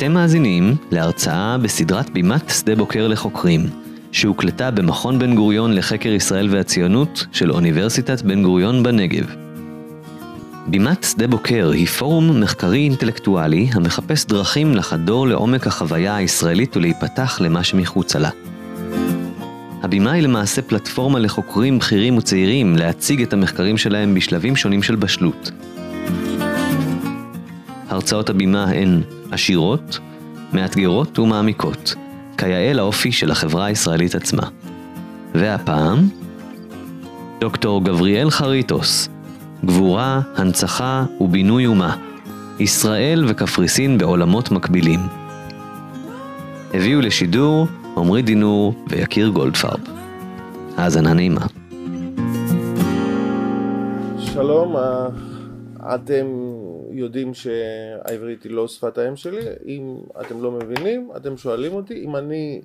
אתם 0.00 0.12
מאזינים 0.12 0.76
להרצאה 0.90 1.58
בסדרת 1.58 2.10
בימת 2.10 2.50
שדה 2.50 2.76
בוקר 2.76 3.08
לחוקרים, 3.08 3.66
שהוקלטה 4.12 4.70
במכון 4.70 5.18
בן 5.18 5.34
גוריון 5.34 5.74
לחקר 5.74 6.08
ישראל 6.08 6.48
והציונות 6.50 7.26
של 7.32 7.52
אוניברסיטת 7.52 8.22
בן 8.22 8.42
גוריון 8.42 8.82
בנגב. 8.82 9.34
בימת 10.66 11.04
שדה 11.04 11.26
בוקר 11.26 11.70
היא 11.70 11.86
פורום 11.86 12.40
מחקרי 12.40 12.78
אינטלקטואלי 12.78 13.68
המחפש 13.72 14.24
דרכים 14.24 14.74
לחדור 14.74 15.28
לעומק 15.28 15.66
החוויה 15.66 16.16
הישראלית 16.16 16.76
ולהיפתח 16.76 17.40
למה 17.40 17.64
שמחוצה 17.64 18.18
לה. 18.18 18.30
הבימה 19.82 20.12
היא 20.12 20.22
למעשה 20.22 20.62
פלטפורמה 20.62 21.18
לחוקרים 21.18 21.78
בכירים 21.78 22.16
וצעירים 22.16 22.76
להציג 22.76 23.22
את 23.22 23.32
המחקרים 23.32 23.78
שלהם 23.78 24.14
בשלבים 24.14 24.56
שונים 24.56 24.82
של 24.82 24.96
בשלות. 24.96 25.50
הרצאות 27.90 28.30
הבימה 28.30 28.64
הן 28.64 29.02
עשירות, 29.30 29.98
מאתגרות 30.52 31.18
ומעמיקות, 31.18 31.94
כיאה 32.38 32.72
לאופי 32.72 33.12
של 33.12 33.30
החברה 33.30 33.64
הישראלית 33.64 34.14
עצמה. 34.14 34.42
והפעם, 35.34 36.08
דוקטור 37.40 37.84
גבריאל 37.84 38.30
חריטוס, 38.30 39.08
גבורה, 39.64 40.20
הנצחה 40.36 41.04
ובינוי 41.20 41.66
אומה, 41.66 41.96
ישראל 42.58 43.24
וקפריסין 43.28 43.98
בעולמות 43.98 44.50
מקבילים. 44.50 45.00
הביאו 46.74 47.00
לשידור 47.00 47.66
עמרי 47.96 48.22
דינור 48.22 48.74
ויקיר 48.88 49.28
גולדפרב. 49.28 49.80
האזנה 50.76 51.12
נעימה. 51.12 51.46
שלום, 54.18 54.76
אה, 54.76 55.06
אתם 55.94 56.26
יודעים 57.00 57.34
שהעברית 57.34 58.42
היא 58.42 58.52
לא 58.52 58.68
שפת 58.68 58.98
האם 58.98 59.16
שלי, 59.16 59.40
אם 59.66 59.96
אתם 60.20 60.42
לא 60.42 60.50
מבינים, 60.50 61.10
אתם 61.16 61.36
שואלים 61.36 61.72
אותי, 61.72 62.04
אם 62.04 62.16
אני 62.16 62.60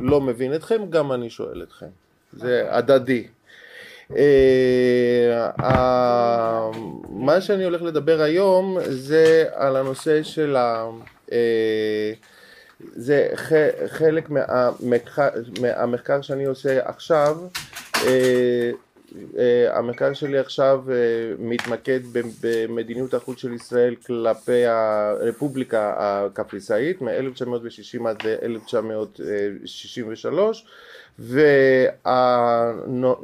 לא 0.00 0.20
מבין 0.20 0.54
אתכם, 0.54 0.82
גם 0.90 1.12
אני 1.12 1.30
שואל 1.30 1.62
אתכם. 1.62 1.86
זה 2.32 2.66
הדדי. 2.70 3.26
אה, 4.16 5.50
מה 7.08 7.40
שאני 7.40 7.64
הולך 7.64 7.82
לדבר 7.82 8.20
היום 8.20 8.78
זה 8.88 9.44
על 9.54 9.76
הנושא 9.76 10.22
של 10.22 10.56
ה... 10.56 10.86
אה, 11.32 12.12
זה 12.80 13.28
חלק 13.86 14.30
מהמחקר, 15.60 16.20
שאני 16.22 16.44
עושה 16.44 16.88
עכשיו 16.88 17.36
אה, 18.06 18.70
המחקר 19.72 20.12
שלי 20.12 20.38
עכשיו 20.38 20.84
אה, 20.90 20.94
מתמקד 21.38 22.00
במדיניות 22.40 23.14
החוץ 23.14 23.38
של 23.38 23.52
ישראל 23.52 23.94
כלפי 23.94 24.66
הרפובליקה 24.66 25.94
הקפריסאית 25.96 27.02
מ-1960 27.02 28.08
עד 28.08 28.22
1963 28.42 30.66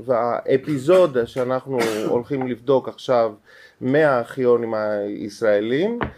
והאפיזודה 0.07 1.27
שאנחנו 1.27 1.79
הולכים 2.07 2.49
לבדוק 2.49 2.89
עכשיו 2.89 3.33
מהארכיונים 3.81 4.75
הישראלים 4.75 5.99
אה, 6.03 6.07
אה, 6.07 6.13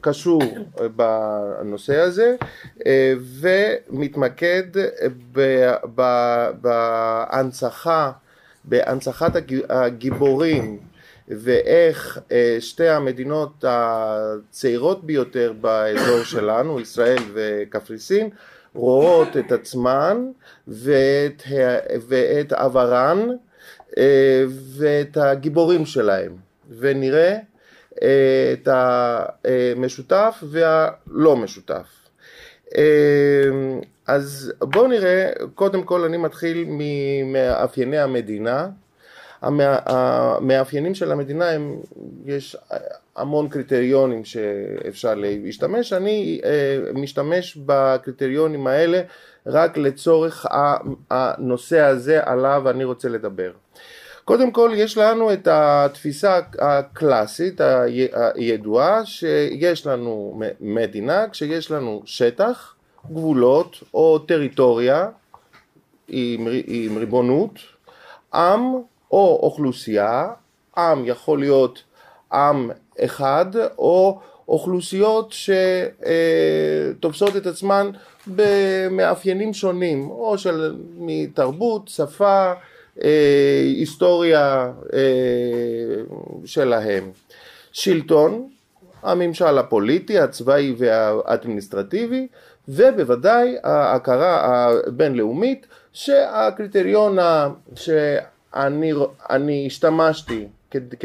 קשור 0.00 0.42
בנושא 0.96 1.96
הזה 1.96 2.36
אה, 2.86 3.12
ומתמקד 3.40 4.62
בהנצחה, 6.62 8.12
בהנצחת 8.64 9.32
הגיבורים 9.68 10.78
ואיך 11.28 12.18
שתי 12.60 12.88
המדינות 12.88 13.64
הצעירות 13.68 15.04
ביותר 15.04 15.52
באזור 15.60 16.22
שלנו, 16.24 16.80
ישראל 16.80 17.22
וקפריסין, 17.34 18.28
רואות 18.74 19.36
את 19.36 19.52
עצמן 19.52 20.26
ואת, 20.68 21.42
ואת 22.08 22.52
עברן 22.52 23.28
ואת 24.76 25.16
הגיבורים 25.16 25.86
שלהם. 25.86 26.32
ונראה 26.78 27.36
את 28.52 28.68
המשותף 28.68 30.44
והלא 30.50 31.36
משותף. 31.36 31.86
אז 34.06 34.52
בואו 34.58 34.86
נראה, 34.86 35.30
קודם 35.54 35.82
כל 35.82 36.04
אני 36.04 36.16
מתחיל 36.16 36.64
ממאפייני 36.68 37.98
המדינה. 37.98 38.68
המאפיינים 39.42 40.94
של 40.94 41.12
המדינה 41.12 41.50
הם, 41.50 41.80
יש 42.26 42.56
המון 43.16 43.48
קריטריונים 43.48 44.24
שאפשר 44.24 45.14
להשתמש, 45.14 45.92
אני 45.92 46.40
אה, 46.44 46.92
משתמש 46.94 47.58
בקריטריונים 47.66 48.66
האלה 48.66 49.00
רק 49.46 49.76
לצורך 49.76 50.46
הנושא 51.10 51.80
הזה 51.80 52.20
עליו 52.24 52.70
אני 52.70 52.84
רוצה 52.84 53.08
לדבר. 53.08 53.50
קודם 54.30 54.50
כל 54.50 54.70
יש 54.74 54.98
לנו 54.98 55.32
את 55.32 55.48
התפיסה 55.50 56.40
הקלאסית 56.58 57.60
הידועה 58.36 59.06
שיש 59.06 59.86
לנו 59.86 60.40
מדינה 60.60 61.28
כשיש 61.28 61.70
לנו 61.70 62.02
שטח, 62.04 62.74
גבולות 63.06 63.76
או 63.94 64.18
טריטוריה 64.18 65.08
עם, 66.08 66.48
עם 66.66 66.98
ריבונות, 66.98 67.52
עם 68.34 68.60
או 69.10 69.40
אוכלוסייה, 69.42 70.28
עם 70.76 71.04
יכול 71.04 71.40
להיות 71.40 71.82
עם 72.32 72.70
אחד 73.04 73.46
או 73.78 74.20
אוכלוסיות 74.48 75.34
שתופסות 76.98 77.36
את 77.36 77.46
עצמן 77.46 77.90
במאפיינים 78.26 79.54
שונים 79.54 80.10
או 80.10 80.38
של 80.38 80.76
מתרבות, 80.98 81.88
שפה 81.88 82.52
אה, 82.52 82.54
היסטוריה 83.76 84.72
אה, 84.92 84.98
שלהם. 86.44 87.10
שלטון, 87.72 88.48
הממשל 89.02 89.58
הפוליטי, 89.58 90.18
הצבאי 90.18 90.74
והאדמיניסטרטיבי, 90.78 92.26
ובוודאי 92.68 93.56
ההכרה 93.62 94.66
הבינלאומית 94.86 95.66
שהקריטריון 95.92 97.18
שאני 97.74 99.64
השתמשתי 99.66 100.48
כדי, 100.70 100.96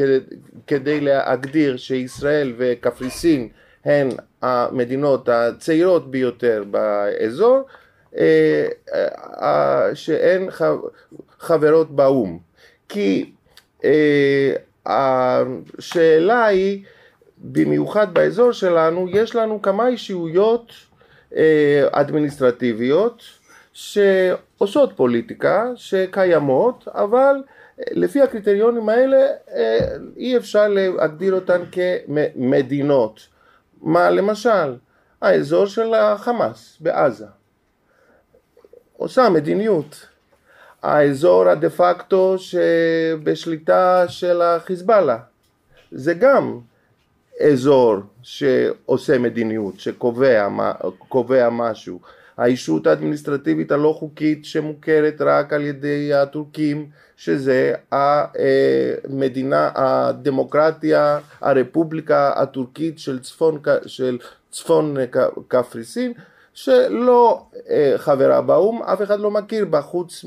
כדי 0.66 1.00
להגדיר 1.00 1.76
שישראל 1.76 2.52
וקפריסין 2.58 3.48
הן 3.84 4.08
המדינות 4.42 5.28
הצעירות 5.28 6.10
ביותר 6.10 6.64
באזור 6.70 7.56
אה, 7.56 7.60
אה, 7.60 7.85
שהן 9.94 10.48
חברות 11.38 11.90
באו"ם. 11.90 12.38
כי 12.88 13.32
אה, 13.84 14.52
השאלה 14.86 16.46
היא, 16.46 16.84
במיוחד 17.38 18.14
באזור 18.14 18.52
שלנו, 18.52 19.06
יש 19.10 19.36
לנו 19.36 19.62
כמה 19.62 19.88
אישיויות 19.88 20.72
אדמיניסטרטיביות 21.90 23.22
שעושות 23.72 24.92
פוליטיקה, 24.96 25.70
שקיימות, 25.74 26.88
אבל 26.88 27.42
לפי 27.78 28.22
הקריטריונים 28.22 28.88
האלה 28.88 29.26
אי 30.16 30.36
אפשר 30.36 30.68
להגדיר 30.68 31.34
אותן 31.34 31.62
כמדינות. 31.72 33.20
מה 33.82 34.10
למשל? 34.10 34.76
האזור 35.22 35.66
של 35.66 35.94
החמאס 35.94 36.76
בעזה. 36.80 37.26
עושה 38.96 39.28
מדיניות. 39.28 40.06
האזור 40.82 41.48
הדה 41.48 41.70
פקטו 41.70 42.36
שבשליטה 42.38 44.04
של 44.08 44.42
החיזבאללה 44.42 45.18
זה 45.92 46.14
גם 46.14 46.58
אזור 47.40 47.96
שעושה 48.22 49.18
מדיניות, 49.18 49.80
שקובע 49.80 51.48
משהו. 51.50 52.00
האישות 52.36 52.86
האדמיניסטרטיבית 52.86 53.72
הלא 53.72 53.96
חוקית 53.98 54.44
שמוכרת 54.44 55.16
רק 55.20 55.52
על 55.52 55.62
ידי 55.62 56.14
הטורקים 56.14 56.86
שזה 57.16 57.74
המדינה, 57.92 59.70
הדמוקרטיה, 59.74 61.18
הרפובליקה 61.40 62.32
הטורקית 62.36 62.98
של 62.98 63.18
צפון, 63.18 63.60
של 63.86 64.18
צפון 64.50 64.96
קפריסין 65.48 66.12
שלא 66.56 67.42
אה, 67.70 67.92
חברה 67.96 68.40
באו"ם, 68.40 68.82
אף 68.82 69.02
אחד 69.02 69.20
לא 69.20 69.30
מכיר 69.30 69.64
בה 69.64 69.80
חוץ 69.80 70.24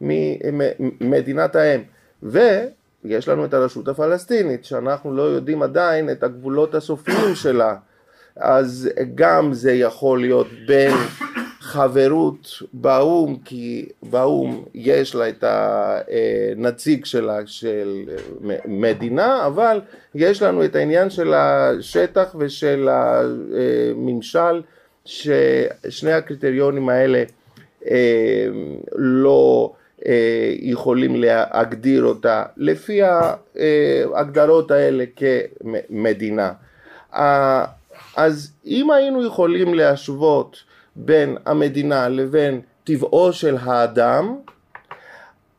ממדינת 0.00 1.56
האם. 1.56 1.80
ויש 2.22 3.28
לנו 3.28 3.44
את 3.44 3.54
הרשות 3.54 3.88
הפלסטינית, 3.88 4.64
שאנחנו 4.64 5.16
לא 5.16 5.22
יודעים 5.22 5.62
עדיין 5.62 6.10
את 6.10 6.22
הגבולות 6.22 6.74
הסופיים 6.74 7.34
שלה, 7.34 7.74
אז 8.36 8.90
גם 9.14 9.52
זה 9.52 9.72
יכול 9.72 10.20
להיות 10.20 10.46
בין 10.66 10.92
חברות 11.60 12.48
באו"ם, 12.72 13.36
כי 13.44 13.88
באו"ם 14.02 14.64
יש 14.74 15.14
לה 15.14 15.28
את 15.28 15.44
הנציג 15.46 17.04
שלה 17.04 17.38
של 17.46 18.04
מדינה, 18.64 19.46
אבל 19.46 19.80
יש 20.14 20.42
לנו 20.42 20.64
את 20.64 20.76
העניין 20.76 21.10
של 21.10 21.34
השטח 21.34 22.34
ושל 22.38 22.88
הממשל, 22.90 24.62
ששני 25.04 26.12
הקריטריונים 26.12 26.88
האלה 26.88 27.24
אה, 27.90 28.46
לא 28.94 29.72
אה, 30.06 30.54
יכולים 30.60 31.16
להגדיר 31.16 32.04
אותה 32.04 32.44
לפי 32.56 33.00
ההגדרות 33.02 34.70
האלה 34.70 35.04
כמדינה. 35.16 36.52
אז 38.16 38.52
אם 38.66 38.90
היינו 38.90 39.26
יכולים 39.26 39.74
להשוות 39.74 40.56
בין 40.96 41.36
המדינה 41.46 42.08
לבין 42.08 42.60
טבעו 42.84 43.32
של 43.32 43.56
האדם, 43.60 44.36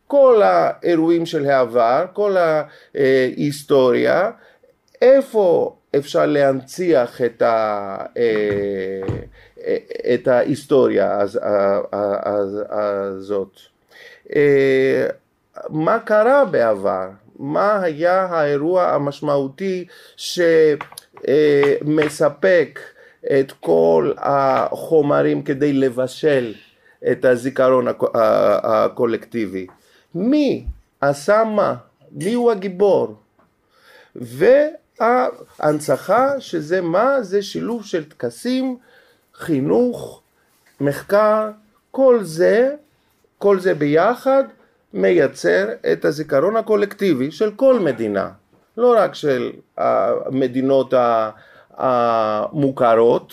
כל 0.06 0.42
האירועים 0.44 1.26
של 1.26 1.46
העבר, 1.46 2.04
כל 2.12 2.36
ההיסטוריה, 2.94 4.30
איפה 5.02 5.76
אפשר 5.96 6.26
להנציח 6.26 7.22
את, 7.22 7.42
ה, 7.42 7.96
אה, 8.16 9.00
את 10.14 10.28
ההיסטוריה 10.28 11.20
הזאת. 12.70 13.60
מה 15.68 15.98
קרה 15.98 16.44
בעבר, 16.44 17.08
מה 17.38 17.82
היה 17.82 18.22
האירוע 18.24 18.84
המשמעותי 18.84 19.86
שמספק 21.76 22.80
את 23.40 23.52
כל 23.60 24.12
החומרים 24.16 25.42
כדי 25.42 25.72
לבשל 25.72 26.54
את 27.12 27.24
הזיכרון 27.24 27.86
הקולקטיבי. 28.62 29.66
מי 30.16 30.64
עשה 31.00 31.44
מה, 31.44 31.74
מי 32.12 32.34
הוא 32.34 32.50
הגיבור. 32.50 33.14
וההנצחה 35.00 36.40
שזה 36.40 36.80
מה? 36.80 37.22
זה 37.22 37.42
שילוב 37.42 37.84
של 37.84 38.04
טקסים, 38.04 38.76
חינוך, 39.34 40.22
מחקר, 40.80 41.50
כל 41.90 42.18
זה, 42.22 42.74
כל 43.38 43.60
זה 43.60 43.74
ביחד 43.74 44.44
מייצר 44.94 45.68
את 45.92 46.04
הזיכרון 46.04 46.56
הקולקטיבי 46.56 47.30
של 47.30 47.50
כל 47.50 47.80
מדינה, 47.80 48.30
לא 48.76 48.94
רק 48.98 49.14
של 49.14 49.52
המדינות 49.76 50.94
המוכרות, 51.70 53.32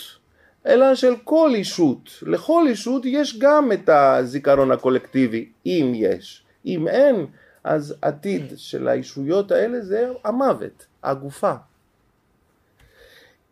אלא 0.66 0.94
של 0.94 1.14
כל 1.24 1.50
אישות. 1.54 2.10
לכל 2.22 2.64
אישות 2.68 3.02
יש 3.04 3.38
גם 3.38 3.72
את 3.72 3.88
הזיכרון 3.88 4.70
הקולקטיבי, 4.70 5.48
אם 5.66 5.92
יש. 5.94 6.43
אם 6.66 6.88
אין, 6.88 7.26
אז 7.64 7.94
עתיד 8.02 8.52
של 8.56 8.88
הישויות 8.88 9.52
האלה 9.52 9.80
זה 9.80 10.08
המוות, 10.24 10.86
הגופה. 11.02 11.54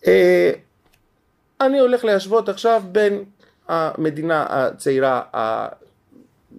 אה, 0.07 0.53
אני 1.61 1.79
הולך 1.79 2.05
להשוות 2.05 2.49
עכשיו 2.49 2.83
בין 2.93 3.25
המדינה 3.69 4.47
הצעירה 4.49 5.23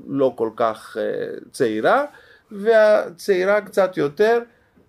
לא 0.08 0.34
כל 0.36 0.50
כך 0.56 0.98
אה, 1.00 1.04
צעירה, 1.52 2.06
והצעירה 2.52 3.62
קצת 3.62 3.98
יותר. 3.98 4.40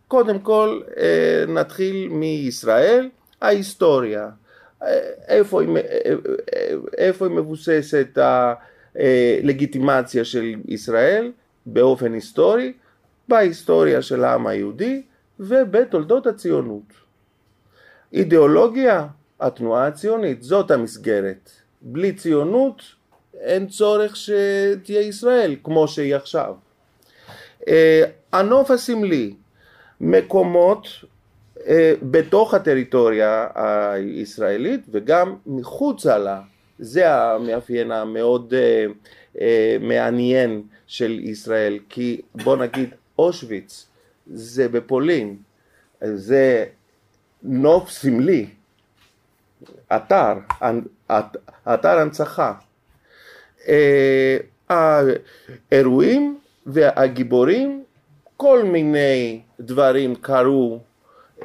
קודם 0.09 0.39
כל 0.39 0.81
אה, 0.97 1.45
נתחיל 1.49 2.09
מישראל, 2.09 3.09
ההיסטוריה. 3.41 4.29
איפה 5.29 5.63
היא, 5.63 5.69
איפה 6.99 7.27
היא 7.27 7.35
מבוססת 7.35 8.19
הלגיטימציה 8.97 10.25
של 10.25 10.55
ישראל 10.69 11.33
באופן 11.67 12.13
היסטורי? 12.13 12.73
בהיסטוריה 13.29 14.03
של 14.03 14.25
העם 14.25 14.47
היהודי 14.47 15.03
ובתולדות 15.41 16.27
הציונות. 16.27 16.93
אידיאולוגיה, 18.13 19.07
התנועה 19.41 19.87
הציונית, 19.87 20.43
זאת 20.43 20.71
המסגרת. 20.71 21.51
בלי 21.83 22.13
ציונות 22.13 22.83
אין 23.41 23.67
צורך 23.67 24.17
שתהיה 24.17 25.01
ישראל 25.01 25.57
כמו 25.65 25.89
שהיא 25.89 26.15
עכשיו. 26.15 26.55
אה, 27.69 28.05
הנוף 28.33 28.71
הסמלי, 28.71 29.35
מקומות 30.01 30.89
אה, 31.67 31.95
בתוך 32.03 32.55
הטריטוריה 32.55 33.47
הישראלית 33.55 34.81
וגם 34.91 35.35
מחוצה 35.47 36.19
לה, 36.19 36.41
זה 36.79 37.15
המאפיין 37.15 37.93
המאוד 37.93 38.55
אה, 39.41 39.77
מעניין 39.81 40.63
של 40.87 41.21
ישראל, 41.23 41.79
כי 41.89 42.21
בוא 42.35 42.57
נגיד 42.57 42.95
אושוויץ 43.19 43.87
זה 44.27 44.69
בפולין, 44.69 45.37
זה 46.01 46.65
נוף 47.43 47.91
סמלי, 47.91 48.47
אתר, 49.97 50.33
אתר 51.75 51.99
הנצחה, 51.99 52.53
אה, 53.69 54.37
האירועים 54.69 56.39
והגיבורים, 56.67 57.85
כל 58.37 58.63
מיני 58.63 59.41
דברים 59.61 60.15
קרו 60.15 60.79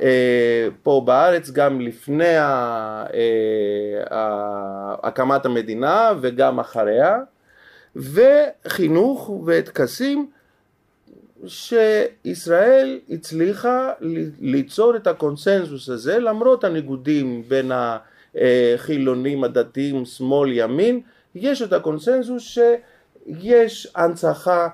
אה, 0.01 0.67
פה 0.83 1.01
בארץ 1.05 1.49
גם 1.49 1.81
לפני 1.81 2.37
אה, 2.37 3.05
הקמת 5.03 5.45
המדינה 5.45 6.11
וגם 6.21 6.59
אחריה, 6.59 7.17
וחינוך 7.95 9.29
וטקסים 9.45 10.29
שישראל 11.47 12.99
הצליחה 13.09 13.91
ליצור 14.39 14.95
את 14.95 15.07
הקונסנזוס 15.07 15.89
הזה 15.89 16.19
למרות 16.19 16.63
הניגודים 16.63 17.43
בין 17.47 17.71
החילונים 18.35 19.43
הדתיים 19.43 20.05
שמאל 20.05 20.51
ימין 20.51 21.01
יש 21.35 21.61
את 21.61 21.73
הקונסנזוס 21.73 22.43
שיש 22.43 23.87
הנצחה 23.95 24.67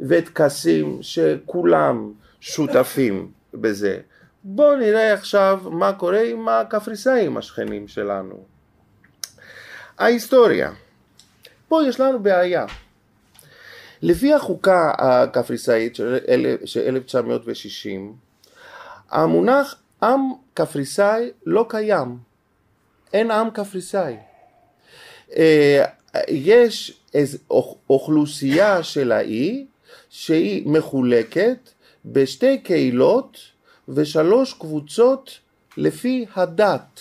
וטקסים 0.00 0.98
שכולם 1.00 2.12
שותפים 2.40 3.30
בזה. 3.54 3.98
בואו 4.44 4.76
נראה 4.76 5.12
עכשיו 5.12 5.60
מה 5.70 5.92
קורה 5.92 6.22
עם 6.22 6.48
הקפריסאים 6.48 7.36
השכנים 7.36 7.88
שלנו. 7.88 8.44
ההיסטוריה 9.98 10.72
פה 11.70 11.80
יש 11.88 12.00
לנו 12.00 12.22
בעיה. 12.22 12.66
לפי 14.02 14.34
החוקה 14.34 14.92
הקפריסאית 14.98 15.96
של 15.96 16.18
1960, 16.76 18.14
המונח 19.10 19.76
עם 20.02 20.20
קפריסאי 20.54 21.30
לא 21.46 21.66
קיים. 21.68 22.18
אין 23.12 23.30
עם 23.30 23.50
קפריסאי. 23.50 24.16
אה, 25.36 25.84
יש 26.28 27.00
אוכלוסייה 27.90 28.82
של 28.82 29.12
האי 29.12 29.66
שהיא 30.10 30.68
מחולקת 30.68 31.58
בשתי 32.04 32.58
קהילות 32.58 33.38
ושלוש 33.88 34.54
קבוצות 34.54 35.38
לפי 35.76 36.26
הדת. 36.34 37.00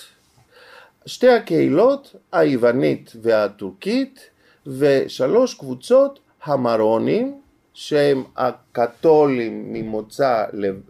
שתי 1.06 1.30
הקהילות, 1.30 2.16
היוונית 2.32 3.14
והטורקית, 3.22 4.29
ושלוש 4.78 5.54
קבוצות 5.54 6.20
המרונים, 6.44 7.42
שהם 7.74 8.24
הקתולים 8.38 9.74
ממוצא 9.74 10.46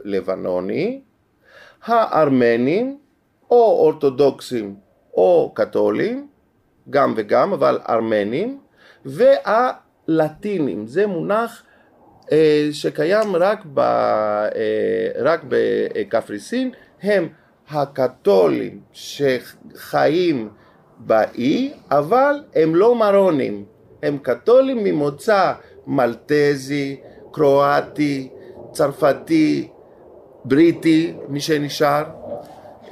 לבנוני, 0.06 1.02
הארמנים, 1.86 2.98
או 3.52 3.64
אורתודוקסים 3.80 4.76
או 5.14 5.52
קתולים, 5.56 6.28
גם 6.90 7.14
וגם, 7.18 7.54
אבל 7.54 7.80
ארמנים, 7.90 8.60
והלטינים, 9.06 10.88
זה 10.88 11.08
מונח 11.08 11.64
אה, 12.32 12.68
שקיים 12.72 13.36
רק, 13.36 13.60
ב, 13.74 13.80
אה, 13.80 15.12
רק 15.16 15.42
בקפריסין, 15.48 16.72
הם 17.02 17.28
הקתולים 17.70 18.82
שחיים 18.94 20.50
באי, 21.00 21.74
אבל 21.92 22.44
הם 22.56 22.76
לא 22.76 22.96
מרונים, 22.96 23.66
הם 24.04 24.18
קתולים 24.18 24.84
ממוצא 24.84 25.54
מלטזי, 25.88 27.00
קרואטי, 27.32 28.30
צרפתי, 28.72 29.68
בריטי, 30.46 31.14
מי 31.30 31.40
שנשאר, 31.40 32.04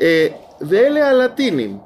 אה, 0.02 0.28
ואלה 0.62 1.10
הלטינים. 1.10 1.78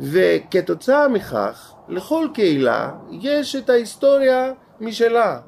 וכתוצאה 0.00 1.08
מכך, 1.08 1.72
לכל 1.88 2.28
קהילה 2.34 2.90
יש 3.10 3.56
את 3.56 3.70
ההיסטוריה 3.70 4.52
משלה, 4.80 5.40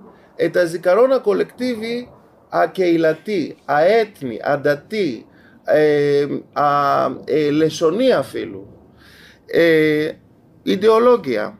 את 0.44 0.56
הזיכרון 0.56 1.12
הקולקטיבי 1.12 2.06
הקהילתי, 2.52 3.52
האתני, 3.68 4.38
הדתי, 4.42 5.22
אה, 5.68 6.24
הלשוני 6.56 8.20
אפילו, 8.20 8.64
אה, 9.54 10.10
אידיאולוגיה. 10.66 11.50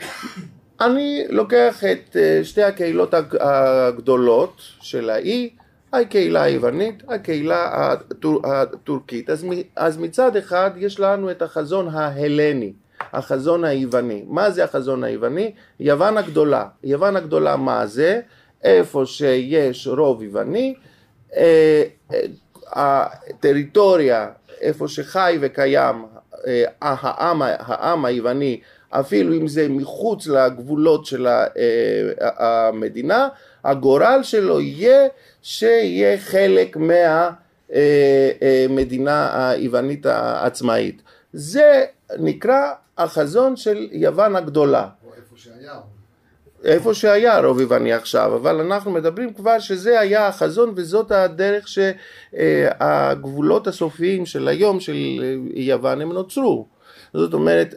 אני 0.80 1.24
לוקח 1.28 1.84
את 1.92 2.16
אה, 2.16 2.40
שתי 2.44 2.62
הקהילות 2.62 3.14
הגדולות 3.40 4.62
של 4.80 5.10
האי, 5.10 5.50
הקהילה 5.92 6.42
היוונית, 6.42 7.02
הקהילה 7.08 7.68
הטור, 7.72 8.46
הטורקית. 8.46 9.30
אז, 9.30 9.46
אז 9.76 9.98
מצד 9.98 10.36
אחד 10.36 10.70
יש 10.76 11.00
לנו 11.00 11.30
את 11.30 11.42
החזון 11.42 11.88
ההלני, 11.88 12.72
החזון 13.12 13.64
היווני. 13.64 14.24
מה 14.26 14.50
זה 14.50 14.64
החזון 14.64 15.04
היווני? 15.04 15.52
יוון 15.80 16.18
הגדולה. 16.18 16.66
יוון 16.84 17.16
הגדולה 17.16 17.56
מה 17.56 17.86
זה? 17.86 18.20
איפה 18.64 19.06
שיש 19.06 19.86
רוב 19.86 20.22
יווני, 20.22 20.74
אה, 21.36 21.82
אה, 22.12 22.20
הטריטוריה, 22.72 24.28
איפה 24.60 24.88
שחי 24.88 25.38
וקיים 25.40 26.04
העם, 26.80 27.42
העם 27.42 28.04
היווני, 28.04 28.60
אפילו 28.90 29.34
אם 29.34 29.48
זה 29.48 29.68
מחוץ 29.68 30.26
לגבולות 30.26 31.06
של 31.06 31.26
המדינה, 32.18 33.28
הגורל 33.64 34.20
שלו 34.22 34.60
יהיה 34.60 35.08
שיהיה 35.42 36.18
חלק 36.18 36.76
מהמדינה 38.68 39.48
היוונית 39.50 40.06
העצמאית. 40.06 41.02
זה 41.32 41.84
נקרא 42.18 42.72
החזון 42.98 43.56
של 43.56 43.88
יוון 43.92 44.36
הגדולה. 44.36 44.88
או 45.06 45.10
איפה 45.16 45.34
שהיה. 45.36 45.74
איפה 46.64 46.94
שהיה 46.94 47.40
רוב 47.40 47.60
יווני 47.60 47.92
עכשיו, 47.92 48.36
אבל 48.36 48.60
אנחנו 48.60 48.90
מדברים 48.90 49.32
כבר 49.34 49.58
שזה 49.58 50.00
היה 50.00 50.28
החזון 50.28 50.72
וזאת 50.76 51.12
הדרך 51.12 51.68
שהגבולות 51.68 53.66
הסופיים 53.66 54.26
של 54.26 54.48
היום 54.48 54.80
של 54.80 54.96
יוון 55.54 56.00
הם 56.00 56.12
נוצרו. 56.12 56.66
זאת 57.14 57.34
אומרת, 57.34 57.74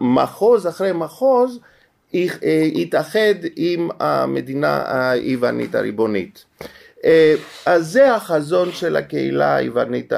מחוז 0.00 0.66
אחרי 0.66 0.92
מחוז 0.92 1.60
התאחד 2.74 3.34
עם 3.56 3.88
המדינה 4.00 4.82
היוונית 4.86 5.74
הריבונית. 5.74 6.44
אה, 7.04 7.34
אז 7.66 7.86
זה 7.86 8.14
החזון 8.14 8.72
של 8.72 8.96
הקהילה 8.96 9.56
היוונית 9.56 10.12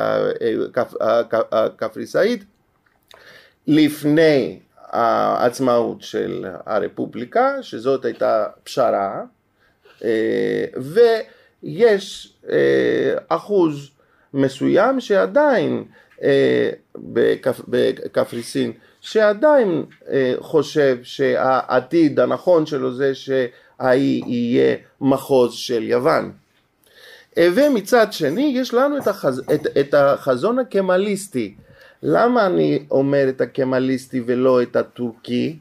הקפריסאית 1.52 2.44
לפני 3.66 4.58
העצמאות 4.90 6.02
של 6.02 6.46
הרפובליקה, 6.66 7.62
שזאת 7.62 8.04
הייתה 8.04 8.46
פשרה, 8.64 9.22
אה, 10.04 10.64
ויש 11.62 12.34
אה, 12.50 13.14
אחוז 13.28 13.90
מסוים 14.34 15.00
שעדיין 15.00 15.84
בקפריסין 17.68 18.72
שעדיין 19.00 19.84
חושב 20.38 20.98
שהעתיד 21.02 22.20
הנכון 22.20 22.66
שלו 22.66 22.94
זה 22.94 23.14
שהאי 23.14 24.20
יהיה 24.26 24.76
מחוז 25.00 25.54
של 25.54 25.82
יוון. 25.82 26.32
ומצד 27.38 28.12
שני 28.12 28.52
יש 28.56 28.74
לנו 28.74 28.98
את, 28.98 29.06
החז... 29.06 29.42
את, 29.54 29.66
את 29.80 29.94
החזון 29.94 30.58
הקמליסטי. 30.58 31.54
למה 32.02 32.46
אני 32.46 32.86
אומר 32.90 33.28
את 33.28 33.40
הקמליסטי 33.40 34.22
ולא 34.26 34.62
את 34.62 34.76
הטורקי? 34.76 35.58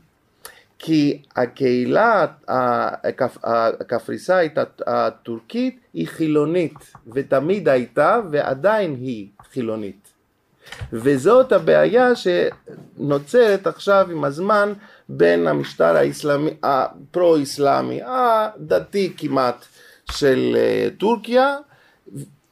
כי 0.80 1.22
הקהילה 1.36 2.26
הקפ... 2.48 3.38
הקפריסאית 3.44 4.54
הטורקית 4.88 5.80
היא 5.94 6.08
חילונית 6.08 6.74
ותמיד 7.14 7.70
הייתה 7.70 8.20
ועדיין 8.32 8.96
היא 8.96 9.28
חילונית 9.52 10.08
וזאת 10.94 11.52
הבעיה 11.52 12.12
שנוצרת 12.16 13.68
עכשיו 13.68 14.08
עם 14.12 14.24
הזמן 14.24 14.74
בין 15.10 15.48
המשטר 15.48 15.96
האסלאמי, 15.96 16.52
הפרו-אסלאמי, 16.64 18.00
הדתי 18.06 19.14
כמעט 19.18 19.66
של 20.12 20.56
אה, 20.58 20.88
טורקיה 20.98 21.58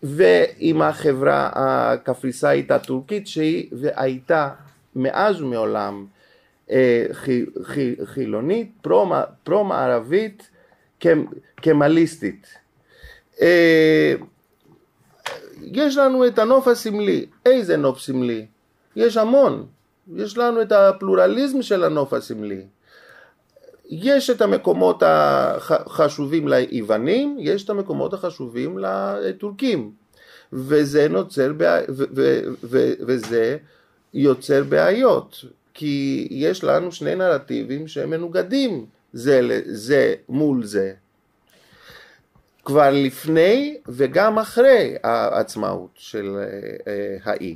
ועם 0.06 0.82
החברה 0.82 1.50
הקפריסאית 1.54 2.72
הטורקית 2.72 3.28
שהיא 3.28 3.70
והייתה 3.72 4.50
מאז 4.96 5.42
ומעולם 5.42 6.06
אה, 6.72 7.06
חילונית, 8.06 8.72
פרו-מערבית, 9.44 10.50
קמליסטית. 11.56 12.48
אה, 13.42 14.14
יש 15.62 15.98
לנו 15.98 16.28
את 16.28 16.40
הנוף 16.40 16.68
הסמלי, 16.68 17.26
איזה 17.46 17.78
נוף 17.78 18.00
סמלי? 18.00 18.46
יש 18.96 19.18
המון, 19.18 19.66
יש 20.16 20.38
לנו 20.38 20.62
את 20.62 20.72
הפלורליזם 20.72 21.62
של 21.62 21.84
הנוף 21.84 22.14
הסמלי. 22.14 22.62
יש 23.90 24.30
את 24.30 24.42
המקומות 24.42 25.04
החשובים 25.06 26.48
ליוונים, 26.48 27.38
יש 27.40 27.64
את 27.64 27.70
המקומות 27.70 28.14
החשובים 28.14 28.78
לטורקים, 29.22 29.92
וזה, 30.54 31.08
נוצר, 31.08 31.54
ו, 31.60 31.64
ו, 31.90 32.40
ו, 32.64 32.94
וזה 33.00 33.58
יוצר 34.14 34.64
בעיות, 34.64 35.46
כי 35.74 36.28
יש 36.32 36.64
לנו 36.64 36.92
שני 36.92 37.16
נרטיבים 37.16 37.88
שהם 37.88 38.10
מנוגדים 38.10 38.86
זה, 39.14 39.62
זה 39.66 40.14
מול 40.30 40.66
זה. 40.66 40.94
כבר 42.66 42.90
לפני 42.92 43.78
וגם 43.88 44.40
אחרי 44.40 44.96
העצמאות 45.04 45.90
של 45.96 46.38
אה, 46.88 47.18
האי. 47.24 47.56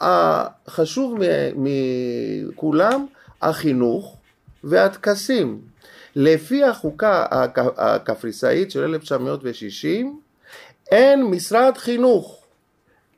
והחשוב 0.00 1.18
מכולם, 1.56 3.06
החינוך 3.42 4.13
והטקסים. 4.64 5.60
לפי 6.16 6.64
החוקה 6.64 7.26
הקפריסאית 7.76 8.70
של 8.70 8.84
1960 8.84 10.20
אין 10.90 11.24
משרד 11.24 11.78
חינוך, 11.78 12.44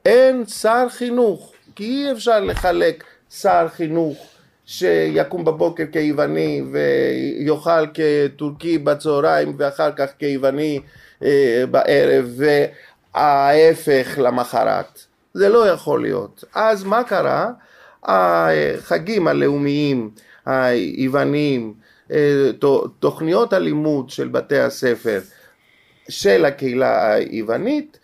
אין 0.05 0.47
שר 0.47 0.87
חינוך, 0.89 1.53
כי 1.75 1.85
אי 1.85 2.13
אפשר 2.13 2.41
לחלק 2.41 3.05
שר 3.31 3.67
חינוך 3.69 4.27
שיקום 4.67 5.45
בבוקר 5.45 5.85
כיווני 5.93 6.63
ויאכל 6.73 7.87
כטורקי 7.95 8.79
בצהריים 8.79 9.55
ואחר 9.59 9.91
כך 9.97 10.11
כיווני 10.19 10.81
אה, 11.23 11.65
בערב 11.71 12.41
וההפך 13.15 14.19
למחרת. 14.19 15.01
זה 15.35 15.49
לא 15.49 15.69
יכול 15.69 16.03
להיות. 16.03 16.45
אז 16.55 16.85
מה 16.85 17.05
קרה? 17.05 17.51
החגים 18.05 19.29
הלאומיים 19.29 20.11
היווניים, 20.47 21.75
אה, 22.13 22.51
תוכניות 22.99 23.53
הלימוד 23.53 24.11
של 24.11 24.29
בתי 24.29 24.59
הספר 24.59 25.21
של 26.09 26.45
הקהילה 26.45 27.13
היוונית, 27.15 27.99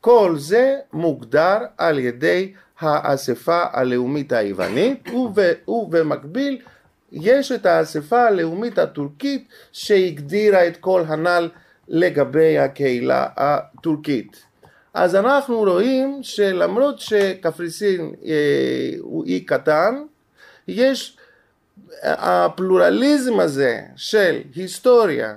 כל 0.00 0.34
זה 0.38 0.76
מוגדר 0.92 1.58
על 1.78 1.98
ידי 1.98 2.52
האספה 2.80 3.64
הלאומית 3.72 4.32
היוונית 4.32 5.08
ובמקביל 5.08 6.58
יש 7.12 7.52
את 7.52 7.66
האספה 7.66 8.26
הלאומית 8.26 8.78
הטורקית 8.78 9.48
שהגדירה 9.72 10.66
את 10.66 10.76
כל 10.76 11.02
הנ"ל 11.06 11.48
לגבי 11.88 12.58
הקהילה 12.58 13.26
הטורקית. 13.36 14.42
אז 14.94 15.14
אנחנו 15.14 15.58
רואים 15.58 16.18
שלמרות 16.22 17.00
שקפריסין 17.00 18.14
אה, 18.24 18.90
הוא 19.00 19.24
אי 19.24 19.40
קטן, 19.40 20.02
יש 20.68 21.16
הפלורליזם 22.02 23.40
הזה 23.40 23.80
של 23.96 24.40
היסטוריה, 24.54 25.34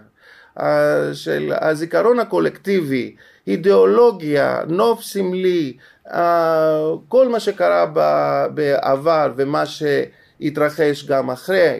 אה, 0.60 1.14
של 1.14 1.54
הזיכרון 1.62 2.20
הקולקטיבי, 2.20 3.16
אידיאולוגיה, 3.48 4.62
נוף 4.68 5.04
סמלי, 5.04 5.78
אה, 6.08 6.92
כל 7.08 7.28
מה 7.28 7.40
שקרה 7.40 7.86
בעבר 8.54 9.34
ומה 9.36 9.64
שהתרחש 9.66 11.06
גם 11.06 11.32
אחרי 11.32 11.80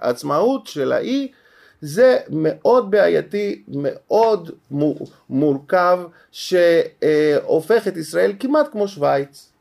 העצמאות 0.00 0.66
של 0.66 0.92
האי 0.92 1.32
זה 1.80 2.18
מאוד 2.30 2.90
בעייתי, 2.90 3.62
מאוד 3.68 4.50
מורכב, 5.30 6.00
שהופך 6.32 7.88
את 7.88 7.96
ישראל 7.96 8.32
כמעט 8.40 8.72
כמו 8.72 8.88
שווייץ. 8.88 9.52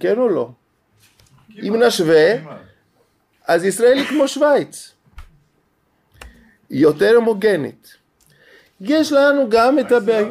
כן 0.00 0.18
או 0.18 0.28
לא? 0.28 0.48
אם 1.62 1.82
נשווה, 1.82 2.34
אז 3.46 3.64
ישראל 3.64 3.98
היא 3.98 4.06
כמו 4.06 4.28
שווייץ. 4.28 4.92
יותר 6.70 7.14
הומוגנית. 7.14 7.96
יש 8.80 9.12
לנו 9.12 9.50
גם 9.50 9.78
את 9.78 9.92
הבעיה. 9.92 10.28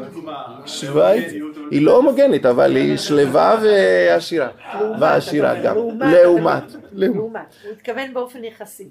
שווייץ 0.65 1.34
היא 1.72 1.82
לא 1.82 1.96
הומוגנית, 1.96 2.46
אבל 2.46 2.75
היא 2.75 2.98
שלווה 2.98 3.58
ועשירה. 3.63 4.50
ועשירה 5.00 5.62
גם. 5.62 5.75
לעומת. 6.00 6.63
לעומת. 6.91 7.55
הוא 7.63 7.72
התכוון 7.72 8.13
באופן 8.13 8.44
יחסי. 8.44 8.89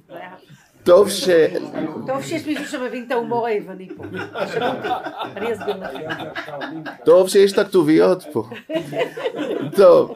טוב 0.84 1.10
ש... 1.10 1.28
טוב 2.06 2.22
שיש 2.22 2.46
מישהו 2.46 2.64
שמבין 2.66 3.04
את 3.06 3.12
ההומור 3.12 3.46
היווני 3.46 3.88
פה. 3.96 4.04
אני 5.36 5.52
אסביר 5.52 5.76
לכם. 5.76 6.08
טוב 7.04 7.28
שיש 7.28 7.52
את 7.52 7.58
הכתוביות 7.58 8.22
פה. 8.32 8.48
טוב. 9.76 10.14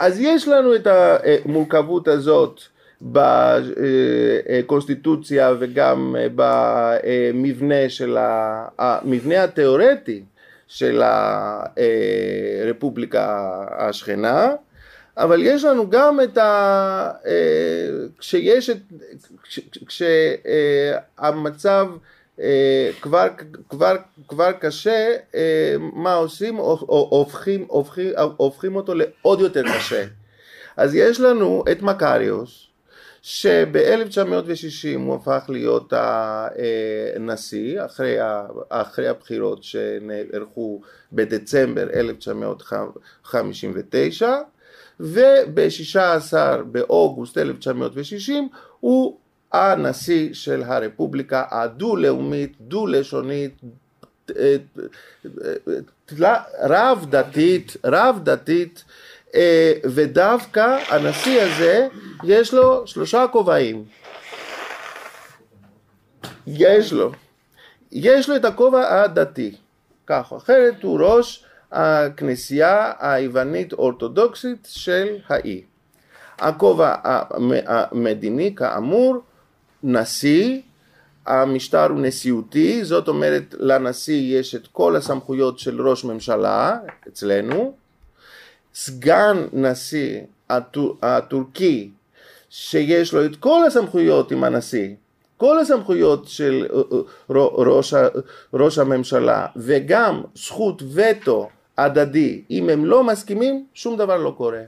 אה, 0.00 0.06
אז 0.06 0.20
יש 0.20 0.48
לנו 0.48 0.74
את 0.74 0.86
המורכבות 0.86 2.08
הזאת. 2.08 2.60
בקונסטיטוציה 4.62 5.54
וגם 5.58 6.16
במבנה 6.34 7.88
של 7.88 8.16
המבנה 8.78 9.44
התיאורטי 9.44 10.22
של 10.68 11.02
הרפובליקה 12.66 13.64
השכנה 13.70 14.52
אבל 15.16 15.42
יש 15.42 15.64
לנו 15.64 15.90
גם 15.90 16.20
את 16.20 16.38
ה... 16.38 17.10
כשיש 18.18 18.70
את... 18.70 18.78
כשהמצב 21.16 21.86
כבר, 23.00 23.26
כבר, 23.68 23.96
כבר 24.28 24.52
קשה, 24.52 25.16
מה 25.80 26.14
עושים? 26.14 26.56
הופכים, 26.56 27.66
הופכים, 27.68 28.12
הופכים 28.36 28.76
אותו 28.76 28.94
לעוד 28.94 29.40
יותר 29.40 29.62
קשה. 29.76 30.04
אז 30.76 30.94
יש 30.94 31.20
לנו 31.20 31.64
את 31.72 31.82
מקריוס, 31.82 32.66
שב-1960 33.22 34.98
הוא 34.98 35.14
הפך 35.14 35.44
להיות 35.48 35.92
הנשיא 37.16 37.84
אחרי, 37.84 38.16
אחרי 38.68 39.08
הבחירות 39.08 39.64
שנערכו 39.64 40.80
בדצמבר 41.12 41.86
1959 41.94 44.36
וב-16 45.00 46.34
באוגוסט 46.66 47.38
1960 47.38 48.48
הוא 48.80 49.18
הנשיא 49.52 50.34
של 50.34 50.62
הרפובליקה 50.62 51.44
הדו-לאומית, 51.50 52.52
דו-לשונית, 52.60 53.60
רב 56.62 57.06
דתית, 57.10 57.76
רב 57.84 58.20
דתית 58.22 58.84
אה, 59.34 59.72
ודווקא 59.84 60.78
הנשיא 60.88 61.42
הזה 61.42 61.88
יש 62.24 62.54
לו 62.54 62.86
שלושה 62.86 63.26
כובעים. 63.32 63.84
יש 66.46 66.92
לו. 66.92 67.12
יש 67.92 68.28
לו 68.28 68.36
את 68.36 68.44
הכובע 68.44 69.02
הדתי, 69.02 69.56
כך 70.06 70.32
אחרת 70.36 70.82
הוא 70.82 71.00
ראש 71.00 71.44
הכנסייה 71.72 72.92
היוונית 72.98 73.72
אורתודוקסית 73.72 74.68
של 74.70 75.16
האי. 75.28 75.62
הכובע 76.38 76.94
המדיני 77.66 78.54
כאמור 78.54 79.16
נשיא, 79.82 80.60
המשטר 81.26 81.86
הוא 81.90 82.00
נשיאותי, 82.00 82.84
זאת 82.84 83.08
אומרת 83.08 83.54
לנשיא 83.58 84.38
יש 84.38 84.54
את 84.54 84.66
כל 84.66 84.96
הסמכויות 84.96 85.58
של 85.58 85.88
ראש 85.88 86.04
ממשלה 86.04 86.78
אצלנו, 87.08 87.74
סגן 88.74 89.46
נשיא 89.52 90.20
הטור, 90.50 90.98
הטורקי 91.02 91.90
שיש 92.50 93.14
לו 93.14 93.24
את 93.24 93.36
כל 93.36 93.64
הסמכויות 93.66 94.32
עם 94.32 94.44
הנשיא, 94.44 94.88
כל 95.36 95.58
הסמכויות 95.58 96.28
של 96.28 96.66
אה, 96.72 96.76
אה, 97.36 97.46
ראש, 97.52 97.94
ראש 98.54 98.78
הממשלה 98.78 99.46
וגם 99.56 100.22
זכות 100.34 100.82
וטו 100.92 101.48
הדדי, 101.78 102.42
אם 102.50 102.68
הם 102.68 102.84
לא 102.84 103.04
מסכימים 103.04 103.66
שום 103.74 103.96
דבר 103.96 104.16
לא 104.16 104.34
קורה. 104.36 104.62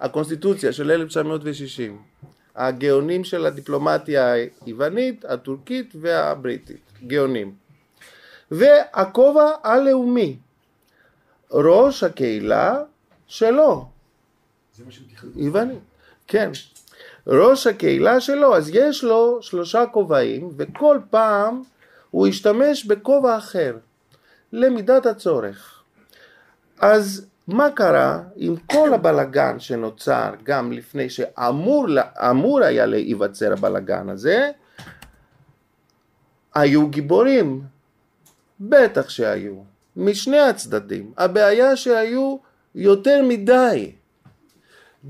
הקונסטיטוציה 0.00 0.72
של 0.72 0.90
1960, 0.90 1.98
הגאונים 2.58 3.24
של 3.24 3.46
הדיפלומטיה 3.46 4.32
היוונית, 4.66 5.24
הטורקית 5.24 5.94
והבריטית, 6.00 6.80
גאונים. 7.06 7.54
והכובע 8.50 9.50
הלאומי, 9.62 10.36
ראש 11.50 12.02
הקהילה 12.02 12.82
שלו. 13.26 13.88
זה 14.76 14.84
מה 14.84 14.90
שהם 14.90 15.04
תכננו. 15.14 15.32
יווני, 15.36 15.74
כן. 16.26 16.50
ראש 17.26 17.66
הקהילה 17.66 18.20
שלו, 18.20 18.56
אז 18.56 18.70
יש 18.72 19.04
לו 19.04 19.38
שלושה 19.42 19.86
כובעים, 19.86 20.50
וכל 20.56 20.98
פעם 21.10 21.62
הוא 22.10 22.26
ישתמש 22.26 22.84
בכובע 22.84 23.38
אחר, 23.38 23.76
למידת 24.52 25.06
הצורך. 25.06 25.82
אז 26.78 27.26
מה 27.48 27.70
קרה 27.70 28.22
עם 28.36 28.56
כל 28.56 28.94
הבלגן 28.94 29.60
שנוצר 29.60 30.30
גם 30.42 30.72
לפני 30.72 31.10
שאמור 31.10 32.62
היה 32.62 32.86
להיווצר 32.86 33.52
הבלגן 33.52 34.08
הזה? 34.08 34.50
היו 36.54 36.88
גיבורים, 36.88 37.62
בטח 38.60 39.08
שהיו. 39.08 39.54
משני 39.96 40.38
הצדדים. 40.38 41.12
הבעיה 41.18 41.76
שהיו 41.76 42.36
יותר 42.74 43.22
מדי, 43.28 43.92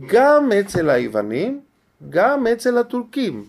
גם 0.07 0.53
אצל 0.61 0.91
היוונים, 0.91 1.61
גם 2.09 2.47
אצל 2.47 2.79
הטורקים. 2.79 3.49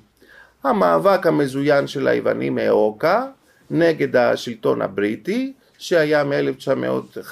המאבק 0.63 1.27
המזוין 1.27 1.87
של 1.87 2.07
היוונים 2.07 2.55
מאוקה 2.55 3.27
נגד 3.71 4.15
השלטון 4.15 4.81
הבריטי 4.81 5.53
שהיה 5.79 6.23
מ-1900, 6.23 7.31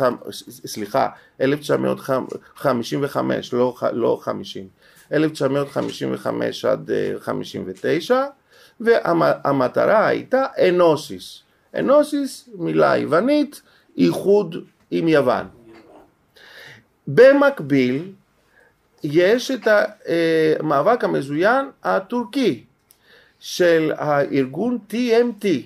סליחה, 0.49 1.09
1955, 1.41 3.53
לא, 3.53 3.75
לא 3.93 4.19
50, 4.21 4.67
1955 5.13 6.65
עד 6.65 6.89
59, 7.19 8.15
אה, 8.15 8.27
והמטרה 8.79 10.07
הייתה 10.07 10.45
אנוסיס. 10.67 11.41
אנוסיס, 11.75 12.49
מילה 12.55 12.97
יוונית, 12.97 13.61
איחוד 13.97 14.55
עם 14.91 15.07
יוון. 15.07 15.47
במקביל 17.07 18.11
יש 19.03 19.51
את 19.51 19.67
המאבק 20.59 21.03
המזוין 21.03 21.65
הטורקי 21.83 22.63
של 23.39 23.91
הארגון 23.97 24.77
TMT, 24.91 25.45
אה, 25.45 25.59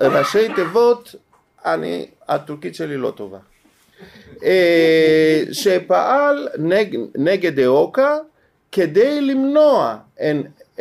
ראשי 0.00 0.54
תיבות, 0.54 1.14
אני, 1.64 2.06
הטורקית 2.28 2.74
שלי 2.74 2.96
לא 2.96 3.10
טובה, 3.10 3.38
אה, 4.44 5.42
שפעל 5.52 6.48
נג, 6.58 6.96
נגד 7.14 7.58
איוקה 7.58 8.16
כדי 8.72 9.20
למנוע 9.20 9.96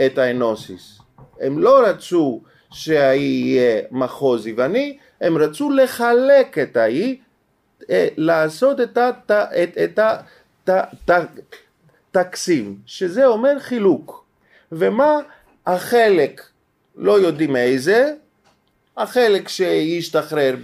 את 0.06 0.18
האנוסיס. 0.18 1.00
הם 1.42 1.60
לא 1.60 1.88
רצו 1.88 2.42
שהאי 2.72 3.20
יהיה 3.20 3.82
מחוז 3.92 4.48
יווני, 4.48 4.98
הם 5.22 5.38
רצו 5.38 5.70
לחלק 5.70 6.58
את 6.58 6.78
האי 6.78 7.18
אה, 7.90 8.08
לעשות 8.18 8.78
את 9.84 10.00
הטקסים, 12.16 12.78
שזה 12.86 13.26
אומר 13.26 13.60
חילוק. 13.60 14.26
ומה 14.72 15.20
החלק, 15.66 16.42
לא 16.98 17.20
יודעים 17.20 17.56
איזה, 17.56 18.14
החלק 18.98 19.48
שישתחרר 19.48 20.56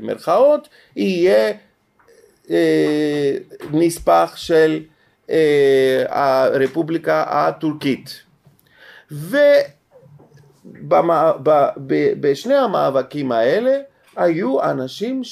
במרכאות 0.00 0.68
יהיה 0.96 1.52
אה, 2.50 3.36
נספח 3.72 4.32
של 4.36 4.82
אה, 5.30 6.04
הרפובליקה 6.08 7.24
הטורקית. 7.28 8.22
ובשני 11.40 12.54
המאבקים 12.54 13.32
האלה 13.32 13.78
היו 14.16 14.62
אנשים 14.62 15.22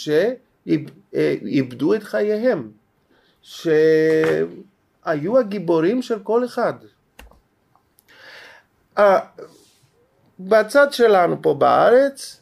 שאיבדו 1.12 1.94
את 1.94 2.02
חייהם, 2.02 2.70
שהיו 3.42 5.38
הגיבורים 5.38 6.02
של 6.02 6.18
כל 6.18 6.44
אחד. 6.44 6.74
בצד 10.40 10.92
שלנו 10.92 11.42
פה 11.42 11.54
בארץ, 11.54 12.40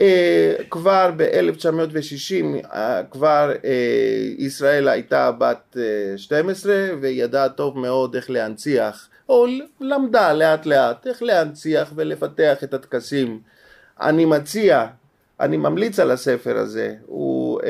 אה, 0.00 0.54
כבר 0.70 1.10
ב-1960 1.16 2.66
אה, 2.72 3.02
כבר 3.10 3.52
אה, 3.64 3.70
ישראל 4.38 4.88
הייתה 4.88 5.32
בת 5.32 5.76
12 6.16 6.74
וידעה 7.00 7.48
טוב 7.48 7.78
מאוד 7.78 8.14
איך 8.16 8.30
להנציח, 8.30 9.08
או 9.28 9.46
למדה 9.80 10.32
לאט 10.32 10.66
לאט 10.66 11.06
איך 11.06 11.22
להנציח 11.22 11.92
ולפתח 11.96 12.64
את 12.64 12.74
הטקסים. 12.74 13.40
אני 14.00 14.24
מציע, 14.24 14.86
אני 15.40 15.56
ממליץ 15.56 15.98
על 15.98 16.10
הספר 16.10 16.56
הזה, 16.56 16.94
הוא 17.06 17.60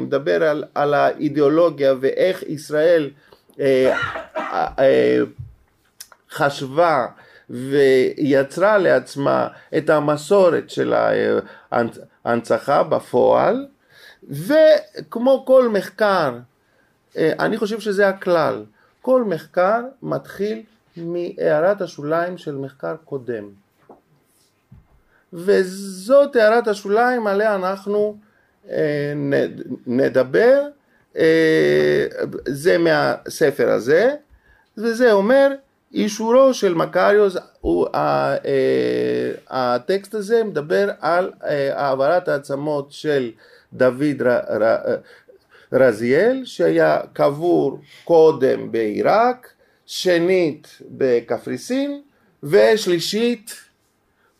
מדבר 0.00 0.44
על, 0.44 0.64
על 0.74 0.94
האידיאולוגיה 0.94 1.94
ואיך 2.00 2.42
ישראל 2.42 3.10
חשבה 6.38 7.06
ויצרה 7.50 8.78
לעצמה 8.78 9.48
את 9.76 9.90
המסורת 9.90 10.70
של 10.70 10.94
ההנצחה 12.24 12.82
בפועל 12.82 13.66
וכמו 14.30 15.44
כל 15.46 15.68
מחקר, 15.68 16.38
אה, 17.16 17.32
אני 17.38 17.56
חושב 17.56 17.80
שזה 17.80 18.08
הכלל, 18.08 18.64
כל 19.02 19.24
מחקר 19.24 19.80
מתחיל 20.02 20.62
מהערת 20.96 21.80
השוליים 21.80 22.38
של 22.38 22.56
מחקר 22.56 22.96
קודם. 23.04 23.44
וזאת 25.32 26.36
הערת 26.36 26.68
השוליים 26.68 27.26
עליה 27.26 27.54
אנחנו 27.54 28.16
אה, 28.70 29.12
נדבר, 29.86 30.62
אה, 31.16 32.06
זה 32.48 32.78
מהספר 32.78 33.70
הזה 33.70 34.14
וזה 34.78 35.12
אומר 35.12 35.54
אישורו 35.94 36.54
של 36.54 36.74
מקריוס, 36.74 37.36
אה, 37.94 38.36
הטקסט 39.48 40.14
הזה 40.14 40.44
מדבר 40.44 40.90
על 41.00 41.32
אה, 41.44 41.80
העברת 41.80 42.28
העצמות 42.28 42.92
של 42.92 43.30
דוד 43.72 44.22
רזיאל 45.72 46.42
שהיה 46.44 47.00
קבור 47.12 47.78
קודם 48.04 48.72
בעיראק, 48.72 49.52
שנית 49.86 50.78
בקפריסין 50.90 52.02
ושלישית 52.42 53.54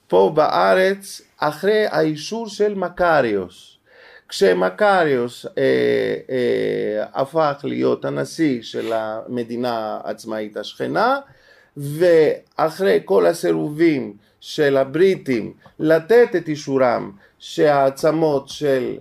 פה 0.09 0.33
בארץ 0.35 1.21
אחרי 1.39 1.87
האישור 1.87 2.49
של 2.49 2.75
מקריוס. 2.75 3.78
כשמקריוס 4.29 5.47
אה, 5.47 5.63
אה, 6.31 7.05
הפך 7.15 7.61
להיות 7.65 8.05
הנשיא 8.05 8.63
של 8.63 8.93
המדינה 8.93 10.01
העצמאית 10.05 10.57
השכנה 10.57 11.19
ואחרי 11.77 13.01
כל 13.05 13.27
הסירובים 13.27 14.13
של 14.41 14.77
הבריטים 14.77 15.53
לתת 15.79 16.37
את 16.37 16.49
אישורם 16.49 17.11
שהעצמות 17.39 18.49
של 18.49 18.97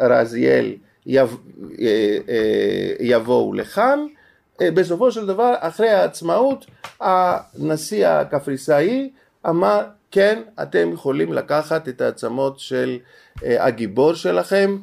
רזיאל 0.00 0.74
יב, 1.06 1.36
אה, 1.80 2.18
אה, 2.28 2.92
יבואו 3.00 3.52
לכאן 3.52 3.98
אה, 4.60 4.70
בסופו 4.70 5.12
של 5.12 5.26
דבר 5.26 5.54
אחרי 5.58 5.88
העצמאות 5.88 6.66
הנשיא 7.00 8.08
הקפריסאי 8.08 9.10
אמר 9.48 9.84
כן 10.10 10.42
אתם 10.62 10.90
יכולים 10.92 11.32
לקחת 11.32 11.88
את 11.88 12.00
העצמות 12.00 12.58
של 12.58 12.98
הגיבור 13.42 14.14
שלכם. 14.14 14.78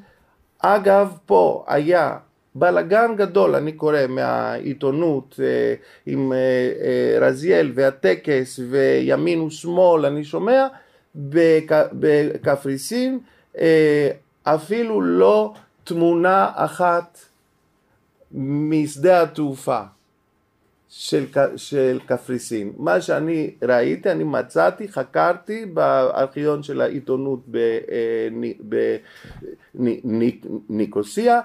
אגב 0.60 1.18
פה 1.26 1.66
היה 1.68 2.18
בלאגן 2.56 3.12
גדול 3.18 3.56
אני 3.56 3.72
קורא 3.72 4.00
מהעיתונות 4.10 5.40
אה, 5.44 5.76
עם 6.06 6.34
אה, 6.34 6.38
אה, 6.38 7.28
רזיאל 7.28 7.72
והטקס 7.76 8.60
וימין 8.70 9.42
ושמאל 9.42 10.06
אני 10.06 10.24
שומע 10.24 10.68
בקפריסין 11.94 13.20
אפילו 14.44 15.02
לא 15.02 15.54
תמונה 15.84 16.52
אחת 16.56 17.20
משדה 18.32 19.22
התעופה 19.22 19.82
של, 20.98 21.26
של 21.56 22.00
קפריסין. 22.06 22.74
מה 22.78 23.02
שאני 23.02 23.52
ראיתי, 23.62 24.12
אני 24.12 24.24
מצאתי, 24.24 24.88
חקרתי 24.88 25.66
בארכיון 25.66 26.64
של 26.64 26.82
העיתונות 26.82 27.40
בניקוסיה, 30.70 31.42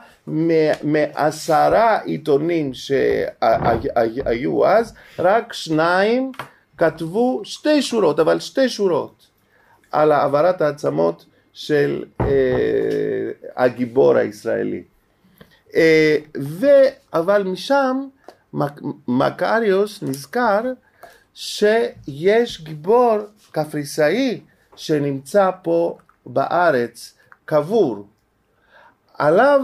מעשרה 0.83 2.01
עיתונים 2.03 2.75
שהיו 2.75 4.67
אז, 4.67 4.95
רק 5.19 5.53
שניים 5.53 6.33
כתבו 6.79 7.41
שתי 7.45 7.83
שורות, 7.83 8.21
אבל 8.21 8.41
שתי 8.41 8.69
שורות, 8.69 9.27
על 9.93 10.13
העברת 10.13 10.61
העצמות 10.61 11.25
של 11.53 12.05
אה, 12.21 12.27
הגיבור 13.57 14.17
הישראלי. 14.17 14.83
אה, 15.75 16.17
אבל 17.13 17.43
משם 17.43 18.07
מקריוס 19.09 20.03
נזכר 20.03 20.61
שיש 21.35 22.61
גיבור 22.61 23.19
קפריסאי 23.53 24.41
שנמצא 24.77 25.51
פה 25.63 25.99
בארץ 26.27 27.15
קבור. 27.45 28.07
עליו 29.15 29.61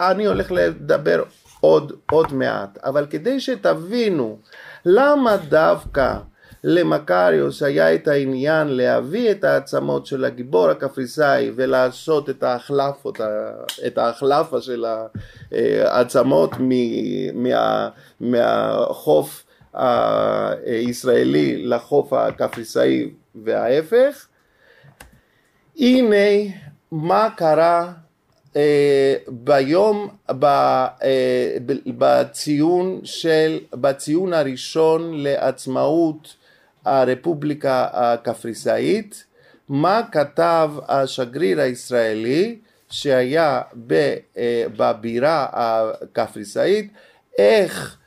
אני 0.00 0.26
הולך 0.26 0.52
לדבר 0.52 1.24
עוד, 1.60 1.92
עוד 2.10 2.32
מעט, 2.32 2.78
אבל 2.78 3.06
כדי 3.10 3.40
שתבינו 3.40 4.38
למה 4.84 5.36
דווקא 5.36 6.18
למקריוס 6.68 7.62
היה 7.62 7.94
את 7.94 8.08
העניין 8.08 8.68
להביא 8.68 9.30
את 9.30 9.44
העצמות 9.44 10.06
של 10.06 10.24
הגיבור 10.24 10.68
הקפריסאי 10.68 11.50
ולעשות 11.54 12.30
את 12.30 12.42
ההחלפות, 12.42 13.20
את 13.86 13.98
ההחלפה 13.98 14.60
של 14.60 14.84
העצמות 15.84 16.50
מה, 17.34 17.88
מהחוף 18.20 19.44
הישראלי 20.66 21.66
לחוף 21.66 22.12
הקפריסאי 22.12 23.10
וההפך. 23.34 24.26
הנה 25.78 26.54
מה 26.92 27.28
קרה 27.36 27.92
אה, 28.56 29.14
ביום, 29.28 30.08
אה, 30.44 30.86
בציון 31.86 33.00
של, 33.04 33.58
בציון 33.74 34.32
הראשון 34.32 35.10
לעצמאות 35.14 36.36
הרפובליקה 36.86 37.88
הקפריסאית, 37.92 39.24
מה 39.68 40.00
כתב 40.12 40.70
השגריר 40.88 41.60
הישראלי 41.60 42.58
שהיה 42.90 43.62
אה, 44.36 44.64
בבירה 44.76 45.46
הקפריסאית, 45.52 46.92
איך, 47.38 47.98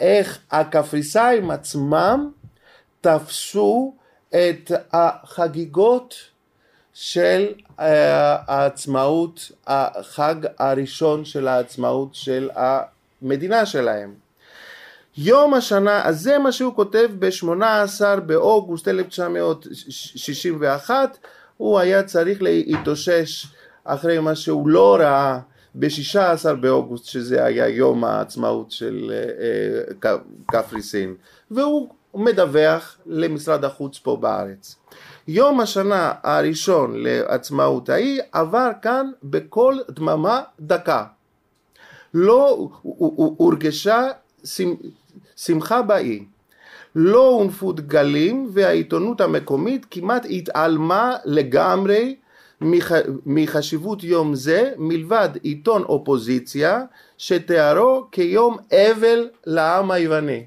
איך 0.00 0.38
הקפריסאים 0.50 1.50
עצמם 1.50 2.30
תפסו 3.00 3.94
את 4.28 4.72
החגיגות 4.92 6.14
של 6.92 7.52
אה, 7.80 8.36
העצמאות, 8.46 9.52
החג 9.66 10.34
הראשון 10.58 11.24
של 11.24 11.48
העצמאות 11.48 12.14
של 12.14 12.50
המדינה 12.54 13.66
שלהם. 13.66 14.14
יום 15.16 15.54
השנה, 15.54 16.04
אז 16.04 16.20
זה 16.20 16.38
מה 16.38 16.52
שהוא 16.52 16.74
כותב 16.74 17.10
ב-18 17.18 18.20
באוגוסט 18.26 18.88
1961, 18.88 21.18
הוא 21.56 21.78
היה 21.78 22.02
צריך 22.02 22.42
להתאושש 22.42 23.46
אחרי 23.84 24.18
מה 24.18 24.34
שהוא 24.34 24.68
לא 24.68 24.96
ראה 25.00 25.38
ב-16 25.74 26.52
באוגוסט 26.60 27.04
שזה 27.04 27.44
היה 27.44 27.68
יום 27.68 28.04
העצמאות 28.04 28.70
של 28.70 29.12
אה, 29.12 29.16
קפריסין 30.46 31.14
והוא 31.50 31.88
הוא 32.10 32.24
מדווח 32.24 32.98
למשרד 33.06 33.64
החוץ 33.64 33.98
פה 33.98 34.16
בארץ. 34.16 34.76
יום 35.28 35.60
השנה 35.60 36.12
הראשון 36.22 36.94
לעצמאות 36.96 37.88
ההיא 37.88 38.20
עבר 38.32 38.70
כאן 38.82 39.10
בכל 39.22 39.78
דממה 39.90 40.42
דקה. 40.60 41.04
לא 42.14 42.68
הורגשה 43.36 44.08
שמחה 45.36 45.82
באי. 45.82 46.24
לא 46.94 47.28
הונפו 47.28 47.72
דגלים 47.72 48.48
והעיתונות 48.52 49.20
המקומית 49.20 49.86
כמעט 49.90 50.26
התעלמה 50.30 51.16
לגמרי 51.24 52.16
מחשיבות 53.26 54.04
יום 54.04 54.34
זה 54.34 54.72
מלבד 54.78 55.28
עיתון 55.42 55.82
אופוזיציה 55.82 56.82
שתיארו 57.18 58.08
כיום 58.12 58.56
אבל 58.72 59.28
לעם 59.46 59.90
היווני. 59.90 60.44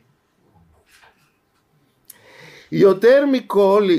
יותר 2.71 3.25
מכל 3.25 3.89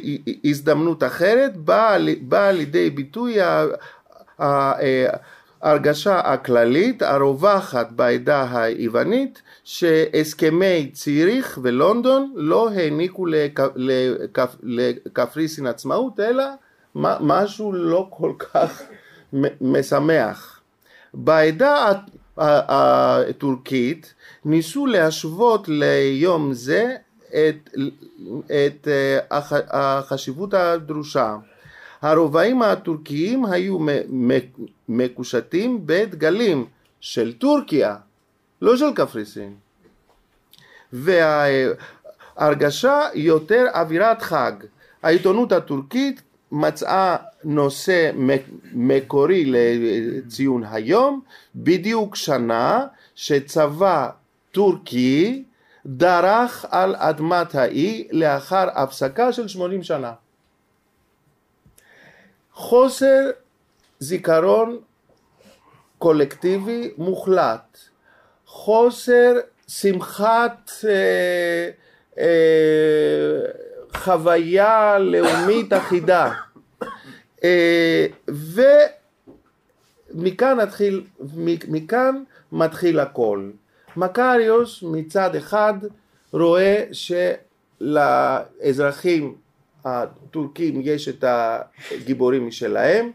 הזדמנות 0.44 1.02
אחרת 1.02 1.56
באה 1.56 1.96
בא 2.20 2.50
לידי 2.50 2.90
ביטוי 2.90 3.36
ההרגשה 5.64 6.20
הכללית 6.20 7.02
הרווחת 7.02 7.92
בעדה 7.92 8.46
היוונית 8.58 9.42
שהסכמי 9.64 10.90
ציריך 10.92 11.58
ולונדון 11.62 12.32
לא 12.36 12.70
העניקו 12.70 13.26
לקפריסין 14.62 15.66
עצמאות 15.66 16.20
אלא 16.20 16.44
משהו 16.94 17.72
לא 17.72 18.06
כל 18.10 18.32
כך 18.38 18.82
משמח. 19.60 20.60
בעדה 21.14 21.92
הטורקית 22.36 24.14
ניסו 24.44 24.86
להשוות 24.86 25.68
ליום 25.68 26.52
זה 26.52 26.94
את, 27.28 27.68
את 28.46 28.88
אה, 28.88 29.18
החשיבות 29.70 30.54
הדרושה. 30.54 31.36
הרובעים 32.04 32.62
הטורקיים 32.62 33.44
היו 33.44 33.78
מקושטים 34.88 35.80
בדגלים 35.86 36.66
של 37.00 37.32
טורקיה, 37.32 37.96
לא 38.62 38.76
של 38.76 38.92
קפריסין. 38.94 39.54
וההרגשה 40.92 43.00
יותר 43.14 43.66
אווירת 43.74 44.22
חג. 44.22 44.52
העיתונות 45.02 45.52
הטורקית 45.52 46.22
מצאה 46.52 47.16
נושא 47.44 48.10
מקורי 48.72 49.44
לציון 49.46 50.64
היום, 50.64 51.20
בדיוק 51.56 52.16
שנה 52.16 52.86
שצבא 53.14 54.08
טורקי 54.52 55.44
דרך 55.86 56.64
על 56.70 56.94
אדמת 56.98 57.54
האי 57.54 58.08
לאחר 58.12 58.68
הפסקה 58.74 59.32
של 59.32 59.48
80 59.48 59.82
שנה. 59.82 60.12
חוסר 62.54 63.30
זיכרון 63.98 64.78
קולקטיבי 65.98 66.90
מוחלט, 66.98 67.78
חוסר 68.46 69.32
שמחת 69.68 70.70
אה, 70.88 71.70
אה, 72.18 73.40
חוויה 73.96 74.98
לאומית 74.98 75.72
אחידה 75.78 76.32
אה, 77.44 78.06
ומכאן 80.14 80.56
מתחיל, 80.56 81.04
מכאן 81.68 82.22
מתחיל 82.52 83.00
הכל. 83.00 83.50
מקריוס 83.96 84.82
מצד 84.82 85.36
אחד 85.36 85.74
רואה 86.32 86.84
שלאזרחים 87.80 89.43
הטורקים 89.84 90.80
יש 90.84 91.08
את 91.08 91.24
הגיבורים 91.92 92.46
משלהם, 92.46 93.10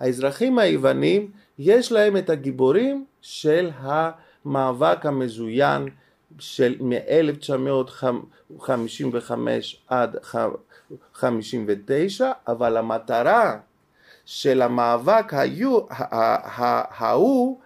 האזרחים 0.00 0.58
היוונים 0.58 1.30
יש 1.58 1.92
להם 1.92 2.16
את 2.16 2.30
הגיבורים 2.30 3.04
של 3.20 3.70
המאבק 3.80 5.06
המזוין 5.06 5.88
של 6.38 6.76
מ-1955 6.80 9.32
עד 9.88 10.16
59, 11.14 12.32
אבל 12.48 12.76
המטרה 12.76 13.58
של 14.24 14.62
המאבק 14.62 15.32
ההוא 16.90 17.58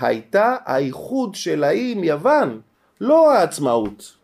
הייתה 0.00 0.56
האיחוד 0.64 1.34
של 1.34 1.64
האי 1.64 1.92
עם 1.92 2.04
יוון, 2.04 2.60
לא 3.00 3.32
העצמאות. 3.32 4.21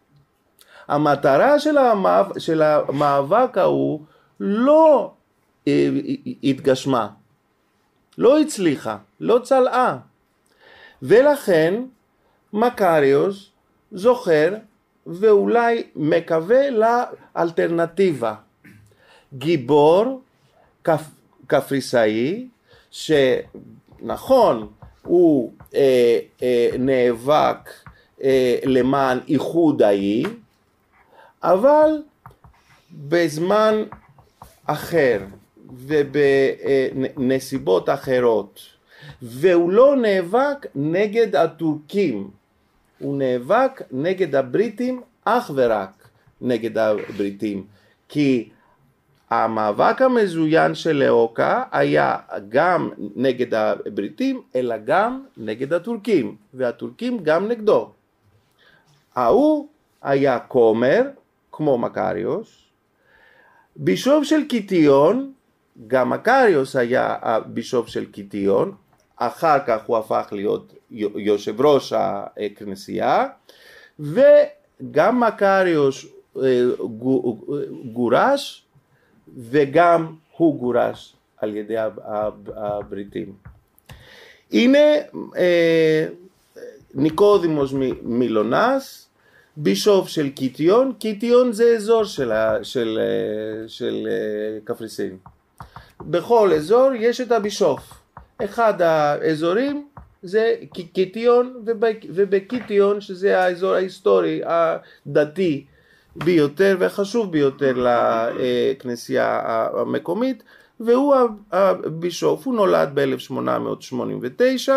המטרה 0.88 1.58
של, 1.58 1.78
המאבק, 1.78 2.38
של 2.38 2.62
המאבק 2.62 3.58
ההוא 3.58 4.00
לא 4.40 5.12
אה, 5.68 5.88
התגשמה, 6.42 7.08
לא 8.18 8.40
הצליחה, 8.40 8.96
לא 9.20 9.40
צלעה. 9.42 9.98
ולכן 11.02 11.82
מקריוס 12.52 13.50
זוכר 13.92 14.54
ואולי 15.06 15.82
מקווה 15.96 16.62
לאלטרנטיבה. 16.70 18.34
גיבור 19.34 20.20
קפ, 20.82 21.02
קפריסאי 21.46 22.48
שנכון 22.90 24.68
הוא 25.02 25.52
אה, 25.74 26.18
אה, 26.42 26.68
נאבק 26.78 27.70
אה, 28.22 28.58
למען 28.64 29.18
איחוד 29.28 29.82
האי 29.82 30.24
אבל 31.42 32.02
בזמן 32.92 33.74
אחר 34.66 35.20
ובנסיבות 36.66 37.88
אחרות 37.88 38.60
והוא 39.22 39.72
לא 39.72 39.96
נאבק 39.96 40.66
נגד 40.74 41.36
הטורקים 41.36 42.30
הוא 42.98 43.18
נאבק 43.18 43.82
נגד 43.90 44.34
הבריטים 44.34 45.02
אך 45.24 45.50
ורק 45.54 46.08
נגד 46.40 46.78
הבריטים 46.78 47.66
כי 48.08 48.48
המאבק 49.30 50.02
המזוין 50.02 50.74
של 50.74 50.96
לאוקה 50.96 51.64
היה 51.72 52.16
גם 52.48 52.90
נגד 53.16 53.54
הבריטים 53.54 54.42
אלא 54.56 54.76
גם 54.84 55.24
נגד 55.36 55.72
הטורקים 55.72 56.36
והטורקים 56.54 57.18
גם 57.22 57.48
נגדו. 57.48 57.90
ההוא 59.14 59.68
היה 60.02 60.38
כומר 60.38 61.02
כמו 61.58 61.78
מקריוס, 61.78 62.48
בישוף 63.76 64.24
של 64.24 64.44
קיטיון, 64.48 65.32
גם 65.86 66.10
מקריוס 66.10 66.76
היה 66.76 67.16
הבישוף 67.22 67.88
של 67.88 68.04
קיטיון, 68.10 68.74
אחר 69.16 69.58
כך 69.66 69.86
הוא 69.86 69.96
הפך 69.96 70.28
להיות 70.32 70.72
יושב 71.16 71.60
ראש 71.60 71.92
הכנסייה 71.96 73.26
וגם 74.00 75.20
מקריוס 75.20 76.04
אה, 76.36 76.64
גורש 77.92 78.64
וגם 79.36 80.14
בישוף 89.60 90.08
של 90.08 90.28
קיטיון, 90.30 90.92
קיטיון 90.98 91.52
זה 91.52 91.74
אזור 91.76 92.04
של, 92.04 92.32
של, 92.62 92.98
אה, 93.00 93.68
של 93.68 94.08
קפריסין. 94.64 95.16
בכל 96.00 96.52
אזור 96.52 96.90
יש 96.94 97.20
את 97.20 97.32
הבישוף. 97.32 97.80
אחד 98.44 98.82
האזורים 98.82 99.88
זה 100.22 100.54
קיטיון 100.92 101.62
ובקיטיון 102.08 103.00
שזה 103.00 103.40
האזור 103.40 103.74
ההיסטורי 103.74 104.40
הדתי 104.44 105.64
ביותר 106.16 106.76
והחשוב 106.78 107.32
ביותר 107.32 107.72
לכנסייה 107.76 109.40
המקומית 109.72 110.42
והוא 110.80 111.14
הבישוף, 111.52 112.46
הוא 112.46 112.54
נולד 112.54 112.90
ב-1889, 112.94 114.70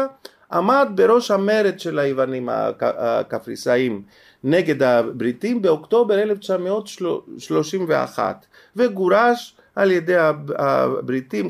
עמד 0.52 0.88
בראש 0.96 1.32
המרד 1.32 1.80
של 1.80 2.00
היוונים 2.00 2.50
הקפריסאים 2.82 4.02
נגד 4.44 4.84
הבריטים 4.84 5.62
באוקטובר 5.62 6.20
1931 6.20 8.46
וגורש 8.76 9.56
על 9.76 9.92
ידי 9.92 10.16
הבריטים 10.58 11.50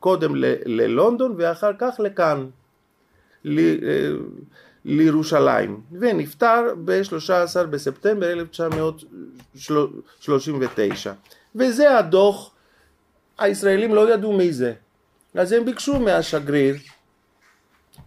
קודם 0.00 0.32
ללונדון 0.66 1.34
ואחר 1.38 1.70
כך 1.78 1.94
לכאן 1.98 2.46
לירושלים. 4.84 5.80
ונפטר 5.92 6.74
ב-13 6.84 7.62
בספטמבר 7.70 8.32
1939 8.32 11.12
וזה 11.54 11.98
הדוח, 11.98 12.50
הישראלים 13.38 13.94
לא 13.94 14.14
ידעו 14.14 14.32
מי 14.32 14.52
זה. 14.52 14.72
אז 15.34 15.52
הם 15.52 15.64
ביקשו 15.64 16.00
מהשגריר 16.00 16.76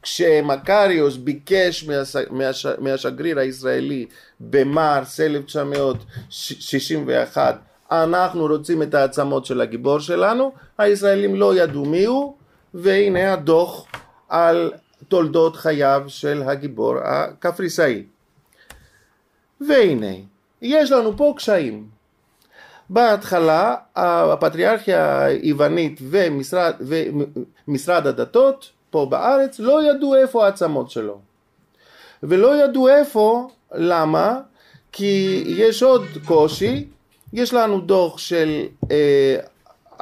כשמקריוס 0.02 1.18
ביקש 1.18 1.90
מהשגריר 2.80 3.40
הישראלי 3.40 4.06
במרס 4.40 5.20
1961 5.20 7.62
אנחנו 7.92 8.46
רוצים 8.46 8.84
את 8.84 8.94
העצמות 8.94 9.46
של 9.46 9.62
הגיבור 9.62 10.00
שלנו, 10.00 10.52
הישראלים 10.78 11.36
לא 11.36 11.56
ידעו 11.56 11.86
מי 11.86 12.06
הוא, 12.06 12.36
והנה 12.74 13.34
הדוח 13.34 13.86
על 14.30 14.72
תולדות 15.08 15.56
חייו 15.56 16.04
של 16.08 16.44
הגיבור 16.46 16.96
הקפריסאי. 17.04 18.04
והנה, 19.62 20.16
יש 20.62 20.92
לנו 20.92 21.18
פה 21.18 21.34
קשיים. 21.38 21.88
בהתחלה 22.90 23.76
הפטריארכיה 23.96 25.24
היוונית 25.24 26.00
ומשרד, 26.10 26.74
ומשרד 27.68 28.08
הדתות 28.08 28.72
פה 28.90 29.08
בארץ 29.10 29.60
לא 29.60 29.92
ידעו 29.92 30.16
איפה 30.16 30.46
העצמות 30.46 30.90
שלו. 30.90 31.20
ולא 32.24 32.64
ידעו 32.64 32.90
איפה, 32.90 33.50
למה? 33.76 34.40
כי 34.92 35.44
יש 35.48 35.84
עוד 35.84 36.04
קושי, 36.26 36.88
יש 37.34 37.54
לנו 37.54 37.82
דוח 37.82 38.18
של, 38.18 38.66
אה, 38.92 39.36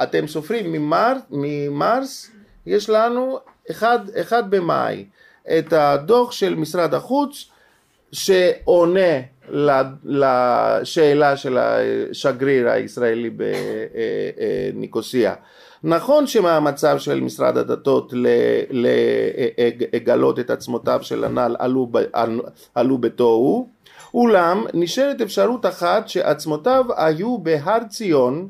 אתם 0.02 0.26
סופרים 0.26 0.72
ממר, 0.72 1.12
ממרס, 1.30 2.30
יש 2.66 2.90
לנו 2.90 3.38
אחד, 3.70 3.98
אחד 4.20 4.50
במאי, 4.50 5.04
את 5.58 5.72
הדוח 5.72 6.32
של 6.32 6.54
משרד 6.54 6.94
החוץ 6.94 7.44
שעונה 8.12 9.20
לשאלה 10.04 11.36
של 11.36 11.58
השגריר 11.58 12.68
הישראלי 12.68 13.30
בניקוסיה. 14.74 15.34
נכון 15.84 16.26
שמהמצב 16.26 16.98
של 16.98 17.20
משרד 17.20 17.56
הדתות 17.58 18.12
לגלות 19.92 20.38
את 20.38 20.50
עצמותיו 20.50 20.98
של 21.02 21.24
הנ"ל 21.24 21.56
עלו, 21.58 21.90
עלו 22.74 22.98
בתוהו, 22.98 23.68
אולם 24.14 24.64
נשארת 24.74 25.20
אפשרות 25.20 25.66
אחת 25.66 26.08
שעצמותיו 26.08 26.84
היו 26.96 27.38
בהר 27.38 27.78
ציון 27.88 28.48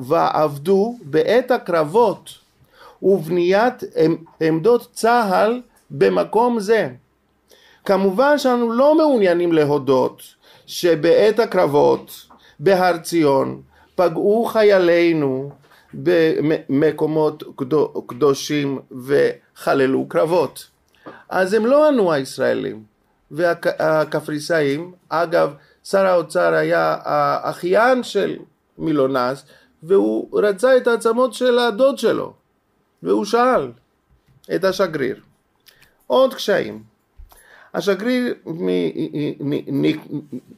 ועבדו 0.00 0.96
בעת 1.02 1.50
הקרבות 1.50 2.30
ובניית 3.02 3.82
עמדות 4.40 4.88
צה"ל 4.92 5.60
במקום 5.90 6.60
זה. 6.60 6.88
כמובן 7.84 8.38
שאנו 8.38 8.72
לא 8.72 8.94
מעוניינים 8.94 9.52
להודות 9.52 10.22
שבעת 10.66 11.38
הקרבות 11.38 12.26
בהר 12.60 12.98
ציון 12.98 13.62
פגעו 13.98 14.44
חיילינו 14.44 15.50
במקומות 15.94 17.42
קדושים 18.06 18.78
וחללו 19.06 20.08
קרבות. 20.08 20.66
אז 21.28 21.54
הם 21.54 21.66
לא 21.66 21.88
ענו 21.88 22.12
הישראלים 22.12 22.82
והקפריסאים, 23.30 24.92
אגב 25.08 25.54
שר 25.84 26.06
האוצר 26.06 26.54
היה 26.54 26.96
האחיין 27.02 28.02
של 28.02 28.36
מילונס 28.78 29.44
והוא 29.82 30.40
רצה 30.40 30.76
את 30.76 30.86
העצמות 30.86 31.34
של 31.34 31.58
הדוד 31.58 31.98
שלו 31.98 32.32
והוא 33.02 33.24
שאל 33.24 33.72
את 34.54 34.64
השגריר. 34.64 35.20
עוד 36.06 36.34
קשיים 36.34 36.82
השגריר 37.74 38.34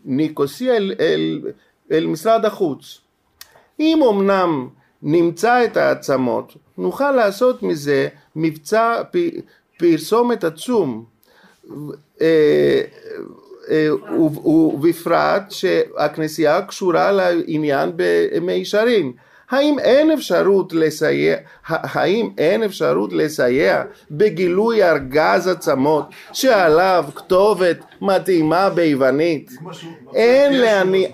מניקוסיה 0.04 0.76
אל, 0.76 0.94
אל, 1.00 1.40
אל 1.92 2.06
משרד 2.06 2.44
החוץ. 2.44 3.00
אם 3.80 4.02
אמנם 4.10 4.68
נמצא 5.02 5.64
את 5.64 5.76
העצמות, 5.76 6.56
נוכל 6.78 7.10
לעשות 7.10 7.62
מזה 7.62 8.08
מבצע 8.36 9.02
פרסומת 9.78 10.44
עצום, 10.44 11.04
אה, 12.20 12.82
אה, 13.70 13.88
ובפרט 14.44 15.50
שהכנסייה 15.50 16.62
קשורה 16.62 17.12
לעניין 17.12 17.92
במישרין. 17.96 19.12
האם 19.50 19.78
אין 19.78 20.10
אפשרות 20.10 20.72
לסייע, 20.72 21.36
האם 21.66 22.30
אין 22.38 22.62
אפשרות 22.62 23.12
לסייע 23.12 23.82
בגילוי 24.10 24.84
ארגז 24.84 25.48
עצמות 25.48 26.04
שעליו 26.32 27.04
כתובת 27.14 27.78
מתאימה 28.00 28.70
ביוונית? 28.70 29.50
אין 30.14 30.60
להניח, 30.60 31.10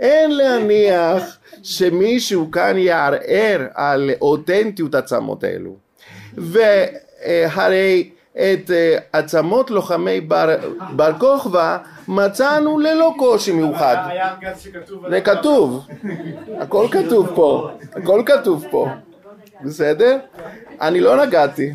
אין 0.00 0.36
להניח 0.36 1.38
שמישהו 1.62 2.50
כאן 2.50 2.78
יערער 2.78 3.66
על 3.74 4.10
אותנטיות 4.20 4.94
עצמות 4.94 5.44
אלו. 5.44 5.76
והרי 6.36 8.10
את 8.38 8.70
אה, 8.70 8.98
עצמות 9.12 9.70
לוחמי 9.70 10.20
בר, 10.20 10.56
בר 10.96 11.18
כוכבא 11.18 11.78
מצאנו 12.08 12.78
ללא 12.78 13.14
קושי 13.18 13.52
מיוחד. 13.52 13.96
היה 14.08 14.34
ארגז 14.34 14.60
שכתוב... 14.60 15.08
זה 15.10 15.20
כתוב, 15.20 15.86
הכל 16.60 16.86
כתוב 16.90 17.32
פה, 17.34 17.70
הכל 17.92 18.22
כתוב 18.26 18.64
פה, 18.70 18.88
בסדר? 19.64 20.18
אני 20.80 21.00
לא 21.00 21.26
נגעתי. 21.26 21.72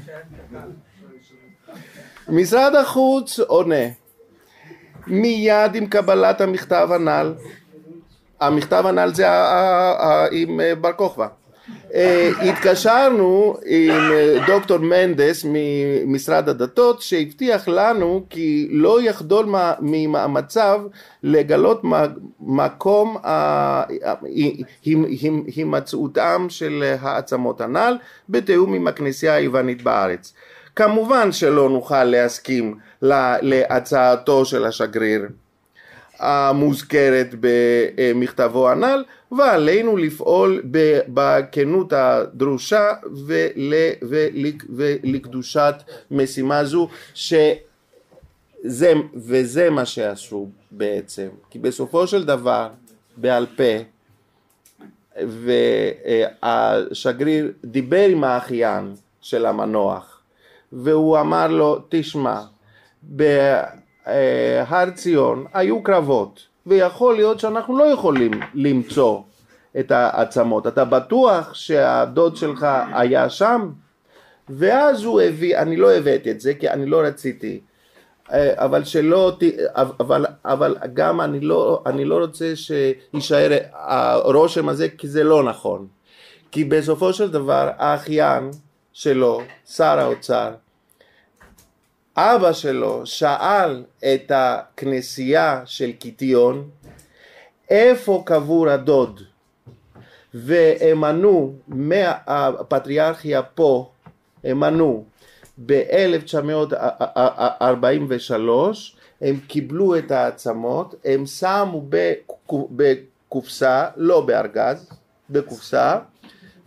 משרד 2.29 2.75
החוץ 2.75 3.39
עונה 3.39 3.85
מיד 5.07 5.75
עם 5.75 5.87
קבלת 5.87 6.41
המכתב 6.41 6.89
הנ"ל, 6.91 7.33
המכתב 8.47 8.83
הנ"ל 8.85 9.13
זה 9.13 9.27
עם 10.31 10.59
אה, 10.61 10.75
בר 10.75 10.91
כוכבא 10.93 11.27
אה, 11.93 12.29
התקשרנו 12.41 13.57
עם 13.65 13.91
אה, 13.91 14.37
דוקטור 14.47 14.77
מנדס 14.77 15.45
ממשרד 15.49 16.49
הדתות 16.49 17.01
שהבטיח 17.01 17.67
לנו 17.67 18.25
כי 18.29 18.67
לא 18.71 19.01
יחדול 19.01 19.45
מהמצב 19.79 20.81
לגלות 21.23 21.81
מקום 22.39 23.17
הימצאותם 25.55 26.45
של 26.49 26.95
העצמות 27.01 27.61
הנ"ל 27.61 27.97
בתיאום 28.29 28.73
עם 28.73 28.87
הכנסייה 28.87 29.33
היוונית 29.33 29.83
בארץ. 29.83 30.33
כמובן 30.75 31.31
שלא 31.31 31.69
נוכל 31.69 32.03
להסכים 32.03 32.75
להצעתו 33.41 34.45
של 34.45 34.65
השגריר 34.65 35.27
המוזכרת 36.19 37.35
במכתבו 37.39 38.69
הנ"ל 38.69 39.03
ועלינו 39.31 39.97
לפעול 39.97 40.61
בכנות 41.07 41.93
הדרושה 41.93 42.87
ול, 43.25 43.73
ול, 44.01 44.35
ולקדושת 44.69 45.75
משימה 46.11 46.65
זו 46.65 46.87
שזה, 47.13 48.93
וזה 49.15 49.69
מה 49.69 49.85
שעשו 49.85 50.49
בעצם. 50.71 51.27
כי 51.49 51.59
בסופו 51.59 52.07
של 52.07 52.25
דבר 52.25 52.69
בעל 53.17 53.45
פה 53.45 53.73
והשגריר 56.43 57.51
דיבר 57.65 58.05
עם 58.09 58.23
האחיין 58.23 58.93
של 59.21 59.45
המנוח 59.45 60.21
והוא 60.71 61.19
אמר 61.19 61.47
לו 61.47 61.79
תשמע 61.89 62.41
בהר 64.07 64.89
ציון 64.89 65.45
היו 65.53 65.83
קרבות 65.83 66.39
ויכול 66.65 67.15
להיות 67.15 67.39
שאנחנו 67.39 67.77
לא 67.77 67.83
יכולים 67.83 68.31
למצוא 68.53 69.21
את 69.79 69.91
העצמות. 69.91 70.67
אתה 70.67 70.85
בטוח 70.85 71.53
שהדוד 71.53 72.35
שלך 72.35 72.67
היה 72.93 73.29
שם? 73.29 73.69
ואז 74.49 75.03
הוא 75.03 75.21
הביא, 75.21 75.57
אני 75.57 75.77
לא 75.77 75.93
הבאתי 75.93 76.31
את 76.31 76.41
זה 76.41 76.53
כי 76.53 76.69
אני 76.69 76.85
לא 76.85 77.01
רציתי, 77.01 77.59
אבל 78.31 78.83
שלא, 78.83 79.37
אבל, 79.75 80.25
אבל 80.45 80.75
גם 80.93 81.21
אני 81.21 81.39
לא, 81.39 81.83
אני 81.85 82.05
לא 82.05 82.17
רוצה 82.17 82.53
שיישאר 82.55 83.57
הרושם 83.73 84.69
הזה 84.69 84.89
כי 84.89 85.07
זה 85.07 85.23
לא 85.23 85.43
נכון. 85.43 85.87
כי 86.51 86.63
בסופו 86.63 87.13
של 87.13 87.31
דבר 87.31 87.69
האחיין 87.77 88.51
שלו, 88.93 89.41
שר 89.65 89.99
האוצר, 89.99 90.51
אבא 92.17 92.53
שלו 92.53 93.05
שאל 93.05 93.83
את 93.99 94.31
הכנסייה 94.35 95.61
של 95.65 95.91
קיטיון 95.91 96.69
איפה 97.69 98.23
קבור 98.25 98.69
הדוד? 98.69 99.21
והם 100.33 101.03
ענו 101.03 101.53
מהפטריארכיה 101.67 103.43
פה 103.43 103.91
הם 104.43 104.63
ענו 104.63 105.03
ב-1943 105.65 108.33
הם 109.21 109.39
קיבלו 109.47 109.97
את 109.97 110.11
העצמות 110.11 110.95
הם 111.05 111.25
שמו 111.25 111.85
בקופסה 112.71 113.89
לא 113.95 114.21
בארגז 114.21 114.89
בקופסה 115.29 115.99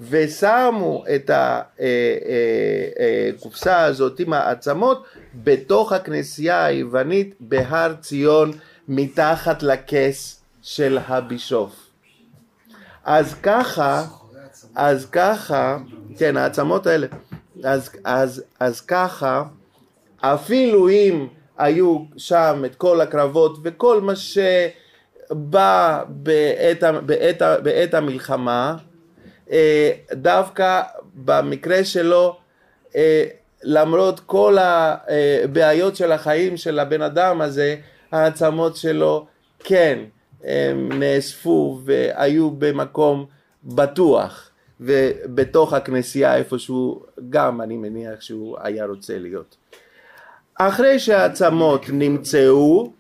ושמו 0.01 1.05
את 1.15 1.31
הקופסה 3.35 3.71
אה, 3.71 3.77
אה, 3.77 3.83
אה, 3.83 3.87
הזאת 3.87 4.21
עם 4.21 4.33
העצמות 4.33 5.05
בתוך 5.35 5.93
הכנסייה 5.93 6.65
היוונית 6.65 7.35
בהר 7.41 7.95
ציון 8.01 8.51
מתחת 8.89 9.63
לכס 9.63 10.41
של 10.63 10.99
הבישוף. 11.07 11.73
אז 13.05 13.35
ככה, 13.43 14.05
אז 14.75 15.07
ככה, 15.07 15.79
כן 16.19 16.37
העצמות 16.37 16.87
האלה, 16.87 17.07
אז, 17.65 17.91
אז, 18.05 18.43
אז 18.61 18.81
ככה, 18.81 19.43
אפילו 20.21 20.89
אם 20.89 21.27
היו 21.59 22.05
שם 22.17 22.63
את 22.67 22.75
כל 22.75 23.01
הקרבות 23.01 23.59
וכל 23.63 24.01
מה 24.01 24.17
שבא 24.17 26.03
בעת, 26.09 26.83
בעת, 27.07 27.43
בעת 27.63 27.95
המלחמה, 27.95 28.77
דווקא 30.13 30.83
במקרה 31.15 31.85
שלו, 31.85 32.37
אה, 32.97 33.25
למרות 33.63 34.21
כל 34.21 34.57
הבעיות 34.61 35.97
של 35.97 36.13
החיים 36.13 36.57
של 36.57 36.79
הבן 36.79 37.03
אדם 37.03 37.41
הזה, 37.41 37.77
העצמות 38.13 38.77
שלו 38.77 39.27
כן 39.59 39.99
נאספו 40.75 41.81
והיו 41.85 42.51
במקום 42.51 43.27
בטוח 43.65 44.51
ובתוך 44.81 45.73
הכנסייה 45.73 46.37
איפשהו 46.37 47.03
גם 47.31 47.61
אני 47.61 47.77
מניח 47.77 48.21
שהוא 48.21 48.57
היה 48.61 48.87
רוצה 48.87 49.19
להיות. 49.19 49.57
אחרי 50.55 50.99
שהעצמות 50.99 51.85
נמצאו 51.93 52.93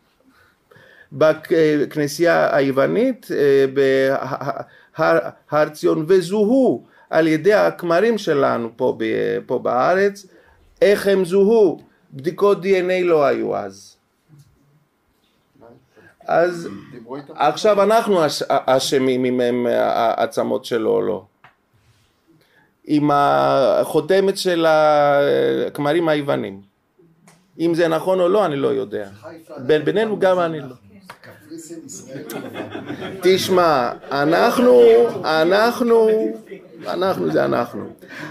בכנסייה 1.13 2.57
היוונית 2.57 3.27
בהר 4.99 5.69
ציון 5.69 6.05
וזוהו 6.09 6.85
על 7.11 7.27
ידי 7.27 7.55
הכמרים 7.55 8.19
שלנו 8.19 8.71
פה, 8.77 8.99
פה 9.47 9.59
בארץ, 9.59 10.27
איך 10.83 11.07
הם 11.07 11.25
זוהו? 11.25 11.81
בדיקות 12.13 12.63
דנ"א 12.63 13.01
לא 13.03 13.25
היו 13.25 13.57
אז. 13.57 13.97
אז 16.27 16.69
עכשיו 17.35 17.83
אנחנו 17.83 18.21
אשמים 18.49 19.25
אם 19.25 19.41
הם 19.41 19.67
העצמות 19.71 20.65
שלו 20.65 20.91
או 20.91 21.03
לא. 21.03 21.25
עם 22.85 23.11
החותמת 23.13 24.39
של 24.39 24.67
הכמרים 24.69 26.09
היוונים. 26.09 26.61
אם 27.61 27.75
זה 27.75 27.89
נכון 27.89 28.21
או 28.21 28.29
לא 28.29 28.47
אני 28.47 28.57
לא 28.57 28.69
יודע. 28.69 29.09
בינינו 29.85 30.19
גם 30.19 30.41
אני 30.41 30.61
לא. 30.61 30.75
תשמע, 33.23 33.93
אנחנו, 34.11 34.83
אנחנו, 35.25 36.09
אנחנו 36.87 37.33
זה 37.33 37.45
אנחנו. 37.45 37.87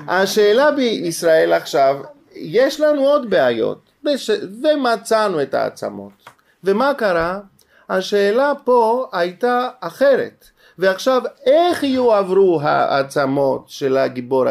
השאלה 0.08 0.72
בישראל 0.72 1.54
עכשיו, 1.54 1.98
יש 2.36 2.80
לנו 2.80 3.02
עוד 3.02 3.30
בעיות, 3.30 3.90
ומצאנו 4.64 5.42
את 5.42 5.54
העצמות. 5.54 6.12
ומה 6.64 6.94
קרה? 6.94 7.40
השאלה 7.90 8.54
פה 8.64 9.08
הייתה 9.14 9.70
אחרת. 9.80 10.46
ועכשיו 10.78 11.22
איך 11.46 11.84
יועברו 11.84 12.62
העצמות 12.62 13.66
של 13.68 13.98
הגיבור 13.98 14.46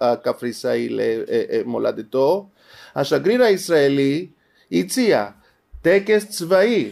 הקפריסאי 0.00 0.88
למולדתו? 0.90 2.46
השגריר 2.96 3.42
הישראלי 3.42 4.26
הציע 4.72 5.26
טקס 5.82 6.28
צבאי 6.28 6.90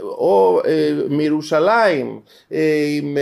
או 0.00 0.60
אה, 0.66 0.90
מירושלים 1.08 2.20
אה, 2.52 2.86
עם 2.98 3.16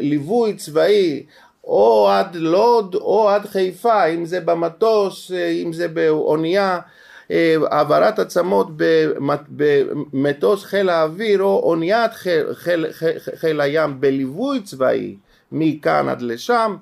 ליווי 0.00 0.54
צבאי 0.54 1.26
או 1.64 2.08
עד 2.10 2.36
לוד 2.36 2.94
או 2.94 3.28
עד 3.28 3.46
חיפה 3.46 4.06
אם 4.06 4.24
זה 4.24 4.40
במטוס 4.40 5.30
אם 5.64 5.72
זה 5.72 5.88
באונייה 5.88 6.78
העברת 7.70 8.18
עצמות 8.18 8.66
במטוס 9.50 10.64
חיל 10.64 10.88
האוויר 10.88 11.42
או 11.42 11.60
אוניית 11.62 12.12
חיל, 12.12 12.54
חיל, 12.54 12.92
חיל, 12.92 13.18
חיל 13.18 13.60
הים 13.60 14.00
בליווי 14.00 14.62
צבאי 14.62 15.16
מכאן 15.52 16.08
עד 16.08 16.22
לשם 16.22 16.76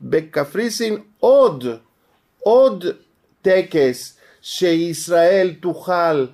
ובקפריסין 0.00 0.96
עוד 1.20 1.64
עוד 2.38 2.84
טקס 3.42 4.17
שישראל 4.48 5.54
תוכל 5.60 6.26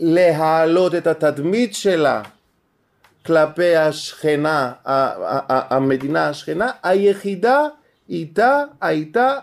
להעלות 0.00 0.94
את 0.94 1.06
התדמית 1.06 1.74
שלה 1.74 2.22
כלפי 3.26 3.76
השכנה, 3.76 4.72
המדינה 4.84 6.28
השכנה, 6.28 6.70
היחידה 6.82 7.60
איתה 8.08 8.64
הייתה 8.80 9.38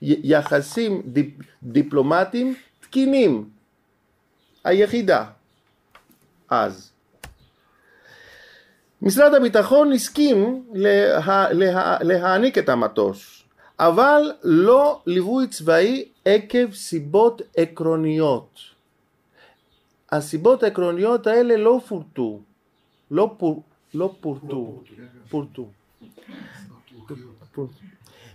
ביחסים 0.00 1.02
דיפ, 1.04 1.28
דיפלומטיים 1.62 2.54
תקינים, 2.80 3.48
היחידה 4.64 5.24
אז. 6.50 6.92
משרד 9.02 9.34
הביטחון 9.34 9.92
הסכים 9.92 10.64
לה, 10.74 11.48
לה, 11.52 11.98
להעניק 12.00 12.58
את 12.58 12.68
המטוס 12.68 13.42
אבל 13.78 14.32
לא 14.42 15.00
ליווי 15.06 15.46
צבאי 15.46 16.13
עקב 16.24 16.72
סיבות 16.72 17.42
עקרוניות. 17.56 18.58
הסיבות 20.12 20.62
העקרוניות 20.62 21.26
האלה 21.26 21.56
לא 21.56 21.80
פורטו, 21.88 22.40
לא, 23.10 23.34
פור, 23.38 23.62
לא 23.94 24.14
פורטו, 24.20 24.82
פורטו. 25.28 25.68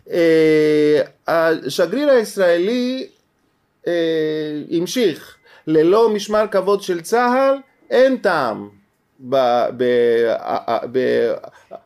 אה, 0.09 1.01
השגריר 1.27 2.09
הישראלי 2.09 3.07
אה, 3.87 4.61
המשיך 4.71 5.37
ללא 5.67 6.13
משמר 6.13 6.45
כבוד 6.51 6.81
של 6.81 7.01
צה"ל 7.01 7.55
אין 7.89 8.17
טעם 8.17 8.69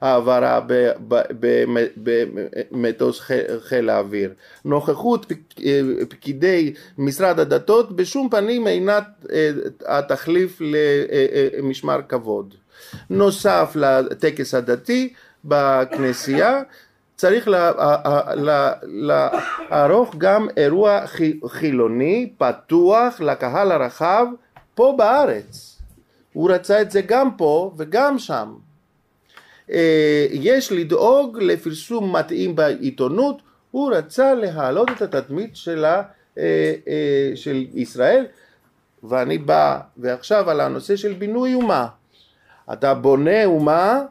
בהעברה 0.02 0.60
במטוס 2.72 3.22
חיל 3.60 3.90
האוויר. 3.90 4.34
נוכחות 4.66 5.26
פקידי 6.10 6.74
משרד 6.98 7.40
הדתות 7.40 7.96
בשום 7.96 8.30
פנים 8.30 8.68
אינה 8.68 9.00
אה, 9.32 9.50
התחליף 9.88 10.62
למשמר 10.62 12.00
כבוד. 12.10 12.56
נוסף 13.10 13.72
לטקס 13.76 14.54
הדתי 14.54 15.14
בכנסייה 15.46 16.62
צריך 17.16 17.50
לערוך 19.70 20.16
גם 20.18 20.48
אירוע 20.58 21.02
חילוני 21.48 22.34
פתוח 22.38 23.22
לקהל 23.22 23.72
הרחב 23.72 24.26
פה 24.76 24.94
בארץ. 24.98 25.73
הוא 26.34 26.52
רצה 26.52 26.82
את 26.82 26.92
זה 26.92 27.02
גם 27.02 27.38
פה 27.38 27.72
וגם 27.78 28.20
שם. 28.20 28.54
אה, 29.72 30.28
יש 30.32 30.72
לדאוג 30.72 31.40
לפרסום 31.42 32.16
מתאים 32.16 32.56
בעיתונות, 32.56 33.42
הוא 33.72 33.94
רצה 33.94 34.34
להעלות 34.34 34.90
את 34.92 35.02
התדמית 35.02 35.56
שלה, 35.56 36.02
אה, 36.38 36.74
אה, 36.88 37.32
של 37.36 37.66
ישראל, 37.74 38.26
ואני 39.04 39.38
בא 39.38 39.80
ועכשיו 39.98 40.50
על 40.50 40.62
הנושא 40.62 40.96
של 40.96 41.14
בינוי 41.14 41.54
אומה. 41.54 41.88
אתה 42.74 42.94
בונה 42.94 43.46
אומה 43.46 44.02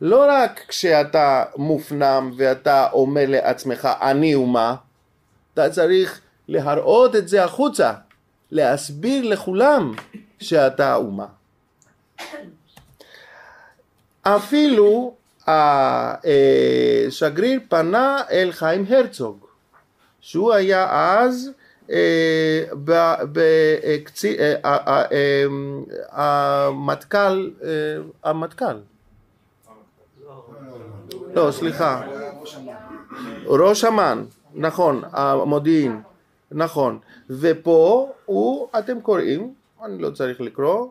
לא 0.00 0.24
רק 0.28 0.60
כשאתה 0.68 1.44
מופנם 1.56 2.30
ואתה 2.36 2.88
אומר 2.92 3.24
לעצמך 3.28 3.88
אני 4.02 4.34
אומה, 4.34 4.74
אתה 5.54 5.70
צריך 5.70 6.20
להראות 6.48 7.16
את 7.16 7.28
זה 7.28 7.44
החוצה, 7.44 7.92
להסביר 8.50 9.24
לכולם 9.24 9.94
שאתה 10.40 10.94
אומה. 10.94 11.26
אפילו 14.22 15.14
השגריר 17.06 17.60
פנה 17.68 18.22
אל 18.30 18.52
חיים 18.52 18.84
הרצוג 18.88 19.46
שהוא 20.20 20.52
היה 20.52 20.88
אז 21.20 21.50
אה, 21.90 22.64
אה, 24.64 25.04
אה, 25.12 25.44
המטכ"ל, 26.10 27.50
המטכ"ל, 28.24 28.76
לא 31.34 31.50
סליחה, 31.50 32.02
ראש 33.46 33.84
אמ"ן, 33.84 34.24
נכון, 34.54 35.02
המודיעין, 35.12 36.02
נכון, 36.52 36.98
ופה 37.30 38.12
הוא, 38.24 38.68
אתם 38.78 39.00
קוראים, 39.00 39.54
אני 39.84 40.02
לא 40.02 40.10
צריך 40.10 40.40
לקרוא, 40.40 40.88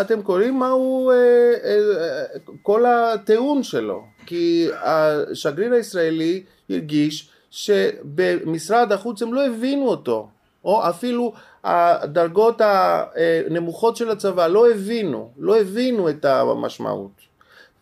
אתם 0.00 0.22
קוראים 0.22 0.58
מהו 0.58 1.10
אה, 1.10 1.16
אה, 1.64 2.24
כל 2.62 2.86
הטיעון 2.86 3.62
שלו. 3.62 4.04
כי 4.26 4.68
השגריר 4.74 5.72
הישראלי 5.72 6.42
הרגיש 6.70 7.30
שבמשרד 7.50 8.92
החוץ 8.92 9.22
הם 9.22 9.34
לא 9.34 9.46
הבינו 9.46 9.88
אותו 9.88 10.28
או 10.64 10.88
אפילו 10.88 11.32
הדרגות 11.64 12.60
הנמוכות 12.60 13.96
של 13.96 14.10
הצבא 14.10 14.46
לא 14.46 14.70
הבינו, 14.70 15.30
לא 15.38 15.60
הבינו 15.60 16.08
את 16.08 16.24
המשמעות. 16.24 17.20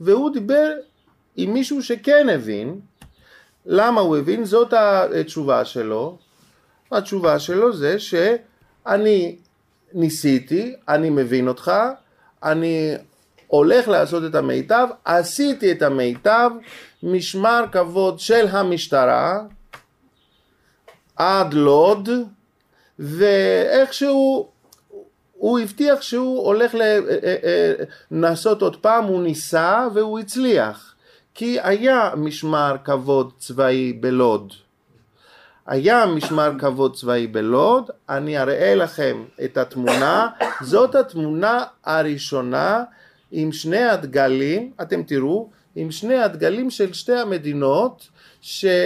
והוא 0.01 0.33
דיבר 0.33 0.73
עם 1.37 1.53
מישהו 1.53 1.83
שכן 1.83 2.29
הבין. 2.29 2.81
למה 3.67 4.01
הוא 4.01 4.17
הבין? 4.17 4.45
זאת 4.45 4.73
התשובה 4.73 5.65
שלו. 5.65 6.19
התשובה 6.93 7.39
שלו 7.39 7.73
זה 7.73 7.99
שאני 7.99 9.37
ניסיתי, 9.93 10.75
אני 10.89 11.11
מבין 11.11 11.49
אותך, 11.49 11.73
אני 12.45 12.95
הולך 13.47 13.89
לעשות 13.89 14.23
את 14.25 14.35
המיטב, 14.35 14.89
עשיתי 15.05 15.73
את 15.73 15.83
המיטב, 15.83 16.51
משמר 17.03 17.65
כבוד 17.73 18.21
של 18.21 18.47
המשטרה 18.51 19.41
עד 21.17 21.55
לוד, 21.55 22.09
ואיכשהו 22.99 24.49
הוא 25.33 25.59
הבטיח 25.59 26.03
שהוא 26.03 26.47
הולך 26.47 26.75
לנסות 28.11 28.63
עוד 28.63 28.77
פעם, 28.77 29.05
הוא 29.05 29.23
ניסה 29.23 29.87
והוא 29.95 30.19
הצליח, 30.19 30.95
כי 31.35 31.59
היה 31.63 32.11
משמר 32.17 32.77
כבוד 32.85 33.33
צבאי 33.39 33.93
בלוד. 33.93 34.53
היה 35.67 36.07
משמר 36.07 36.53
כבוד 36.59 36.97
צבאי 36.97 37.27
בלוד, 37.27 37.91
אני 38.09 38.39
אראה 38.39 38.75
לכם 38.75 39.25
את 39.45 39.57
התמונה, 39.57 40.29
זאת 40.61 40.95
התמונה 40.95 41.65
הראשונה 41.85 42.85
עם 43.33 43.53
שני 43.53 43.83
הדגלים, 43.83 44.73
אתם 44.83 45.03
תראו, 45.03 45.51
עם 45.77 45.91
שני 45.91 46.19
הדגלים 46.19 46.71
של 46.71 46.93
שתי 46.93 47.17
המדינות 47.17 48.09
שהיו 48.41 48.83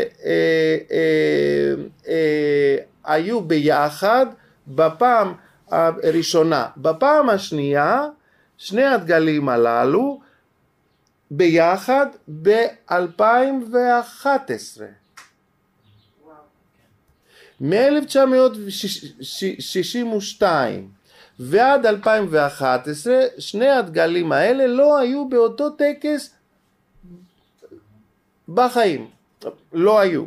אה, 3.08 3.14
אה, 3.14 3.40
ביחד 3.46 4.26
בפעם 4.68 5.32
הראשונה. 5.70 6.66
בפעם 6.76 7.30
השנייה 7.30 8.06
שני 8.58 8.84
הדגלים 8.84 9.48
הללו 9.48 10.20
ביחד 11.30 12.06
ב-2011. 12.42 14.26
מ-1962 17.60 20.42
ועד 21.38 21.86
2011 21.86 23.14
שני 23.38 23.68
הדגלים 23.68 24.32
האלה 24.32 24.66
לא 24.66 24.98
היו 24.98 25.28
באותו 25.28 25.70
טקס 25.70 26.34
בחיים, 28.48 29.06
לא 29.72 30.00
היו. 30.00 30.24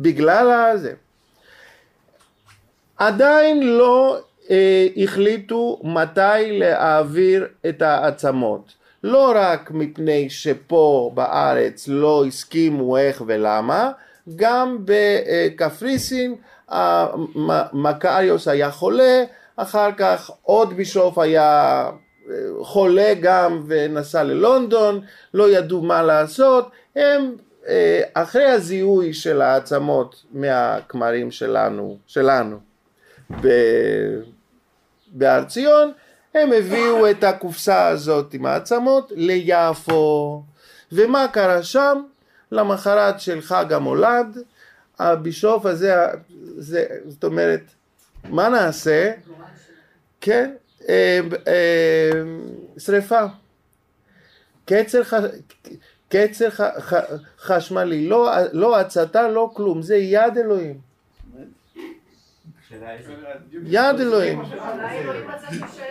בגלל 0.00 0.50
הזה. 0.50 0.92
עדיין 2.96 3.62
לא 3.62 4.18
אה, 4.50 4.86
החליטו 4.96 5.80
מתי 5.84 6.58
להעביר 6.58 7.48
את 7.68 7.82
העצמות. 7.82 8.74
לא 9.04 9.32
רק 9.36 9.70
מפני 9.70 10.30
שפה 10.30 11.10
בארץ 11.14 11.88
לא 11.88 12.24
הסכימו 12.26 12.96
איך 12.96 13.22
ולמה, 13.26 13.92
גם 14.36 14.78
בקפריסין 14.84 16.34
מקריוס 17.72 18.48
היה 18.48 18.70
חולה, 18.70 19.24
אחר 19.56 19.92
כך 19.96 20.30
עוד 20.42 20.76
בישוף 20.76 21.18
היה 21.18 21.90
אה, 22.30 22.34
חולה 22.62 23.14
גם 23.20 23.62
ונסע 23.66 24.22
ללונדון, 24.22 25.00
לא 25.34 25.50
ידעו 25.50 25.82
מה 25.82 26.02
לעשות, 26.02 26.70
הם 26.96 27.36
אה, 27.68 28.02
אחרי 28.14 28.44
הזיהוי 28.44 29.12
של 29.12 29.42
העצמות 29.42 30.24
מהכמרים 30.32 31.30
שלנו, 31.30 31.96
שלנו 32.06 32.58
בהר 35.12 35.44
ציון, 35.44 35.92
הם 36.34 36.52
הביאו 36.52 37.10
את 37.10 37.24
הקופסה 37.24 37.86
הזאת 37.88 38.34
עם 38.34 38.46
העצמות 38.46 39.12
ליפו, 39.16 40.42
ומה 40.92 41.26
קרה 41.32 41.62
שם? 41.62 42.02
למחרת 42.52 43.20
של 43.20 43.40
חג 43.40 43.72
המולד, 43.72 44.38
הבישוף 44.98 45.66
הזה, 45.66 45.94
זה, 46.56 46.86
זאת 47.08 47.24
אומרת, 47.24 47.60
מה 48.28 48.48
נעשה? 48.48 49.12
כן, 50.20 50.54
אה, 50.88 51.20
אה, 51.48 52.22
שריפה. 52.78 53.20
קצר, 54.64 55.04
ח, 55.04 55.14
קצר 56.08 56.50
ח, 56.50 56.60
ח, 56.60 56.94
חשמלי, 57.38 58.08
לא, 58.08 58.30
לא 58.52 58.80
הצתה, 58.80 59.28
לא 59.28 59.50
כלום, 59.54 59.82
זה 59.82 59.96
יד 59.96 60.38
אלוהים. 60.38 60.80
יד 63.64 64.00
אלוהים. 64.00 64.42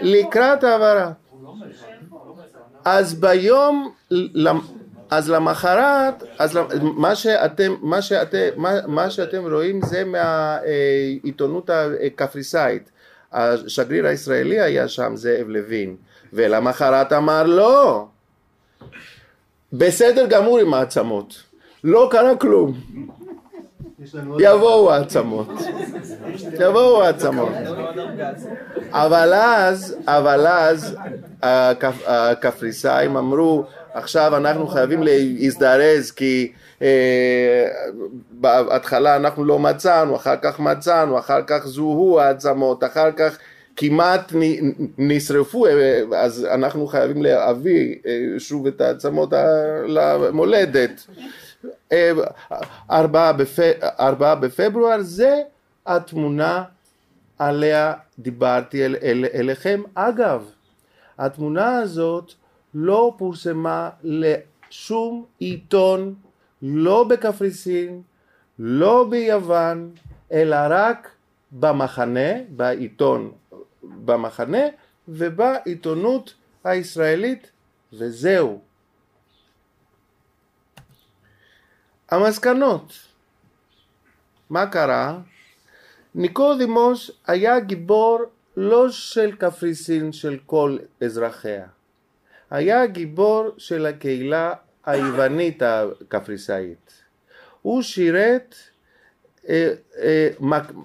לקראת 0.01 0.63
העברה. 0.63 1.11
אז 2.85 3.13
ביום, 3.13 3.93
אז 5.11 5.29
למחרת, 5.29 6.23
אז 6.39 6.59
מה 6.81 7.15
שאתם, 7.15 7.75
מה 7.81 8.01
שאתם, 8.01 8.47
מה, 8.55 8.73
מה 8.87 9.09
שאתם 9.09 9.53
רואים 9.53 9.79
זה 9.85 10.03
מהעיתונות 10.05 11.69
הקפריסאית. 12.05 12.91
השגריר 13.33 14.07
הישראלי 14.07 14.61
היה 14.61 14.87
שם, 14.87 15.11
זאב 15.15 15.47
לוין, 15.47 15.95
ולמחרת 16.33 17.13
אמר 17.13 17.43
לא, 17.43 18.05
בסדר 19.73 20.25
גמור 20.25 20.57
עם 20.59 20.73
העצמות, 20.73 21.43
לא 21.83 22.07
קרה 22.11 22.35
כלום. 22.35 22.73
יבואו 24.39 24.91
העצמות, 24.91 25.47
יבואו 26.59 27.03
העצמות. 27.03 27.53
אבל 28.91 29.33
אז, 29.33 29.95
אבל 30.07 30.47
אז 30.47 30.95
הקפריסאים 32.07 33.17
אמרו 33.17 33.65
עכשיו 33.93 34.37
אנחנו 34.37 34.67
חייבים 34.67 35.03
להזדרז 35.03 36.11
כי 36.11 36.51
אה, 36.81 37.67
בהתחלה 38.31 39.15
אנחנו 39.15 39.45
לא 39.45 39.59
מצאנו, 39.59 40.15
אחר 40.15 40.35
כך 40.41 40.59
מצאנו, 40.59 41.19
אחר 41.19 41.41
כך 41.47 41.65
זוהו 41.65 42.19
העצמות, 42.19 42.83
אחר 42.83 43.11
כך 43.11 43.37
כמעט 43.75 44.33
נשרפו, 44.97 45.67
אה, 45.67 46.01
אז 46.15 46.45
אנחנו 46.45 46.87
חייבים 46.87 47.23
להביא 47.23 47.95
אה, 48.05 48.39
שוב 48.39 48.67
את 48.67 48.81
העצמות 48.81 49.33
למולדת. 49.87 51.07
ארבעה 53.99 54.35
בפברואר 54.35 55.01
זה 55.01 55.41
התמונה 55.85 56.63
עליה 57.39 57.93
דיברתי 58.19 58.85
אל, 58.85 58.95
אל, 59.03 59.25
אליכם. 59.33 59.81
אגב, 59.95 60.45
התמונה 61.19 61.77
הזאת 61.77 62.33
לא 62.73 63.13
פורסמה 63.17 63.89
לשום 64.03 65.25
עיתון, 65.39 66.15
לא 66.61 67.03
בקפריסין, 67.03 68.01
לא 68.59 69.07
ביוון, 69.09 69.91
אלא 70.31 70.57
רק 70.69 71.11
במחנה, 71.51 72.43
בעיתון 72.49 73.31
במחנה 73.83 74.63
ובעיתונות 75.07 76.33
הישראלית, 76.63 77.51
וזהו. 77.93 78.61
המסקנות, 82.11 82.93
מה 84.49 84.67
קרה? 84.67 85.19
ניקודימוס 86.15 87.11
היה 87.27 87.59
גיבור 87.59 88.19
לא 88.57 88.89
של 88.89 89.35
קפריסין 89.35 90.11
של 90.11 90.39
כל 90.45 90.77
אזרחיה, 91.03 91.67
היה 92.51 92.85
גיבור 92.85 93.49
של 93.57 93.85
הקהילה 93.85 94.53
היוונית 94.85 95.61
הקפריסאית. 95.61 96.91
הוא 97.61 97.81
שירת, 97.81 98.55
אה, 99.49 99.73
אה, 100.01 100.29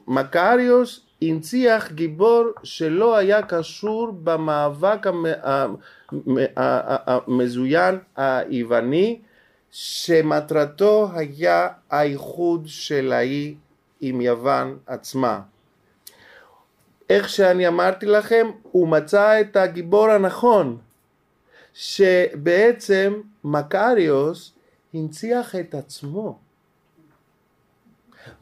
מקריוס 0.07 1.01
הנציח 1.23 1.93
גיבור 1.93 2.45
שלא 2.63 3.17
היה 3.17 3.43
קשור 3.43 4.13
במאבק 4.25 5.07
המזוין 6.57 7.99
היווני 8.17 9.21
שמטרתו 9.71 11.11
היה 11.15 11.69
האיחוד 11.91 12.63
של 12.67 13.13
האי 13.13 13.55
עם 14.01 14.21
יוון 14.21 14.79
עצמה. 14.87 15.41
איך 17.11 17.29
שאני 17.29 17.69
אמרתי 17.69 18.07
לכם, 18.07 18.47
הוא 18.63 18.89
מצא 18.89 19.41
את 19.41 19.57
הגיבור 19.57 20.11
הנכון, 20.11 20.79
שבעצם 21.77 23.21
מקריוס 23.45 24.53
הנציח 24.95 25.55
את 25.55 25.75
עצמו. 25.75 26.39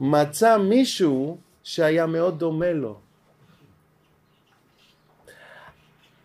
מצא 0.00 0.56
מישהו 0.56 1.38
שהיה 1.64 2.06
מאוד 2.06 2.38
דומה 2.38 2.72
לו. 2.72 2.98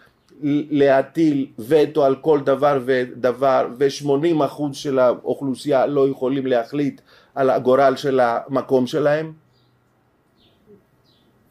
להטיל 0.70 1.46
וטו 1.58 2.04
על 2.04 2.16
כל 2.16 2.40
דבר 2.40 2.80
ודבר 2.84 3.68
ו-80 3.78 4.44
אחוז 4.44 4.76
של 4.76 4.98
האוכלוסייה 4.98 5.86
לא 5.86 6.08
יכולים 6.08 6.46
להחליט 6.46 7.00
על 7.34 7.50
הגורל 7.50 7.96
של 7.96 8.20
המקום 8.20 8.86
שלהם? 8.86 9.32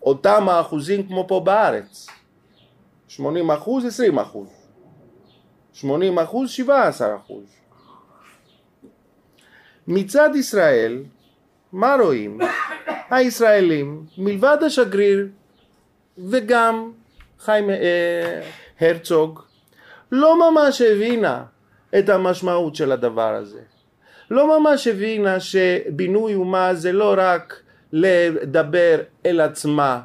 אותם 0.02 0.50
האחוזים 0.50 1.08
כמו 1.08 1.28
פה 1.28 1.40
בארץ. 1.40 2.08
80 3.08 3.52
אחוז 3.52 3.86
20 3.86 4.20
אחוז. 4.20 4.48
80 5.74 6.20
אחוז 6.20 6.50
17 6.50 7.16
אחוז. 7.16 7.44
מצד 9.88 10.30
ישראל 10.36 11.04
מה 11.74 11.96
רואים? 12.02 12.40
הישראלים 13.10 14.06
מלבד 14.18 14.58
השגריר 14.66 15.28
וגם 16.18 16.92
חיים 17.40 17.70
אה, 17.70 18.42
הרצוג 18.82 19.42
לא 20.12 20.52
ממש 20.52 20.82
הבינה 20.82 21.44
את 22.00 22.10
המשמעות 22.10 22.76
של 22.76 22.92
הדבר 22.92 23.36
הזה. 23.36 23.62
לא 24.32 24.60
ממש 24.60 24.88
הבינה 24.88 25.40
שבינוי 25.40 26.34
אומה 26.36 26.74
זה 26.74 26.92
לא 26.92 27.16
רק 27.18 27.62
לדבר 27.94 29.00
אל 29.26 29.42
עצמה, 29.42 30.02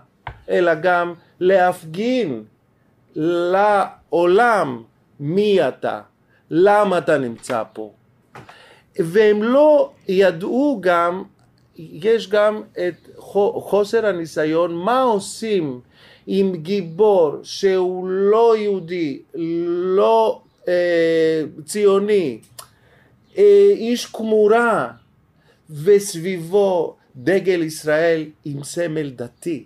אלא 0.49 0.75
גם 0.75 1.15
להפגין 1.41 2.45
לעולם 3.17 4.83
מי 5.21 5.69
אתה, 5.69 6.01
למה 6.51 6.99
אתה 6.99 7.19
נמצא 7.19 7.63
פה. 7.73 7.93
והם 8.99 9.43
לא 9.43 9.91
ידעו 10.09 10.79
גם, 10.81 11.23
יש 11.79 12.29
גם 12.29 12.63
את 12.73 13.09
חוסר 13.17 14.07
הניסיון, 14.07 14.75
מה 14.75 15.03
עושים 15.03 15.81
עם 16.27 16.57
גיבור 16.57 17.37
שהוא 17.43 18.09
לא 18.09 18.57
יהודי, 18.57 19.23
לא 19.97 20.41
אה, 20.69 21.43
ציוני, 21.65 22.39
אה, 23.39 23.69
איש 23.71 24.07
כמורה, 24.07 24.91
וסביבו 25.71 26.97
דגל 27.17 27.63
ישראל 27.63 28.25
עם 28.45 28.65
סמל 28.65 29.11
דתי. 29.11 29.65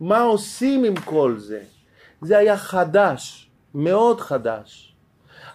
מה 0.00 0.20
עושים 0.20 0.84
עם 0.84 0.96
כל 0.96 1.34
זה? 1.38 1.62
זה 2.22 2.38
היה 2.38 2.56
חדש, 2.56 3.48
מאוד 3.74 4.20
חדש. 4.20 4.94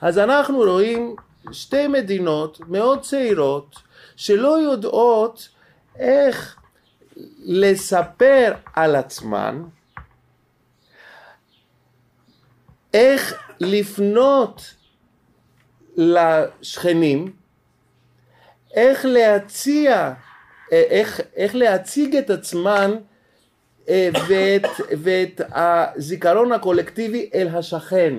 אז 0.01 0.17
אנחנו 0.17 0.57
רואים 0.57 1.15
שתי 1.51 1.87
מדינות 1.87 2.59
מאוד 2.67 3.01
צעירות 3.01 3.75
שלא 4.15 4.59
יודעות 4.61 5.49
איך 5.95 6.57
לספר 7.45 8.53
על 8.73 8.95
עצמן, 8.95 9.63
איך 12.93 13.33
לפנות 13.59 14.75
לשכנים, 15.97 17.33
איך 18.73 19.05
להציע, 19.05 20.13
איך, 20.71 21.21
איך 21.35 21.55
להציג 21.55 22.15
את 22.15 22.29
עצמן 22.29 22.91
אה, 22.91 23.10
ואת, 24.27 24.65
ואת 25.01 25.41
הזיכרון 25.51 26.51
הקולקטיבי 26.51 27.29
אל 27.33 27.47
השכן, 27.47 28.13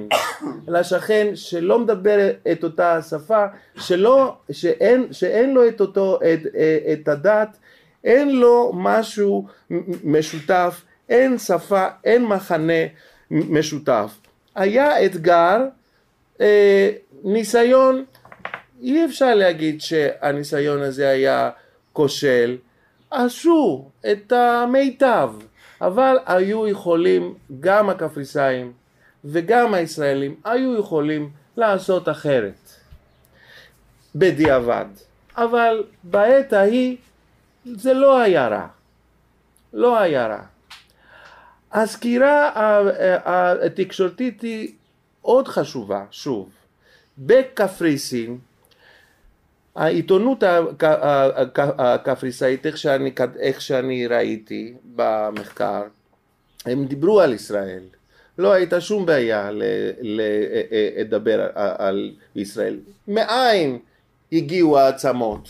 אל 0.69 0.77
השכן 0.77 1.27
שלא 1.35 1.79
מדבר 1.79 2.31
את 2.53 2.65
אותה 2.65 3.03
שפה, 3.03 3.45
שלא, 3.77 4.37
שאין, 4.51 5.13
שאין 5.13 5.55
לו 5.55 5.69
את, 5.69 5.81
אותו, 5.81 6.19
את, 6.23 6.41
את 6.93 7.09
הדת 7.09 7.57
אין 8.05 8.37
לו 8.37 8.73
משהו 8.75 9.47
משותף, 10.05 10.83
אין 11.09 11.39
שפה, 11.39 11.87
אין 12.05 12.25
מחנה 12.25 12.83
משותף. 13.31 14.19
היה 14.55 15.07
אתגר, 15.07 15.59
אה, 16.41 16.91
ניסיון, 17.25 18.05
אי 18.83 19.05
אפשר 19.05 19.35
להגיד 19.35 19.81
שהניסיון 19.81 20.83
הזה 20.83 21.09
היה 21.09 21.51
כושל, 21.93 22.57
עשו 23.11 23.91
את 24.13 24.33
המיטב, 24.33 25.31
אבל 25.83 26.17
היו 26.27 26.69
יכולים, 26.69 27.35
גם 27.61 27.91
הקפריסאים 27.91 28.73
וגם 29.25 29.75
הישראלים, 29.75 30.35
היו 30.45 30.79
יכולים 30.79 31.31
לעשות 31.57 32.09
אחרת, 32.09 32.71
בדיעבד. 34.15 34.87
אבל 35.37 35.85
בעת 36.03 36.53
ההיא 36.53 36.97
זה 37.65 37.95
לא 37.95 38.21
היה 38.21 38.49
רע. 38.49 38.67
לא 39.73 39.99
היה 39.99 40.27
רע. 40.27 40.43
הסקירה 41.73 42.51
התקשורתית 43.67 44.43
היא 44.43 44.73
עוד 45.23 45.49
חשובה, 45.49 46.05
שוב. 46.11 46.51
בקפריסין, 47.19 48.39
העיתונות 49.77 50.43
הקפריסאית, 51.79 52.67
איך 52.67 52.87
איך 53.39 53.61
שאני 53.61 54.07
ראיתי 54.07 54.75
במחקר, 54.97 55.83
הם 56.67 56.85
דיברו 56.87 57.21
על 57.21 57.33
ישראל. 57.33 57.83
לא 58.39 58.53
הייתה 58.53 58.81
שום 58.81 59.07
בעיה 59.07 59.51
לדבר 60.99 61.49
על 61.55 62.15
ישראל. 62.37 62.79
מאין 63.09 63.79
הגיעו 64.33 64.79
העצמות? 64.79 65.49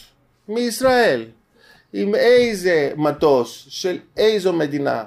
מישראל. 0.49 1.25
עם 1.93 2.15
איזה 2.15 2.93
מטוס 2.97 3.67
של 3.69 3.99
איזו 4.17 4.53
מדינה, 4.53 5.05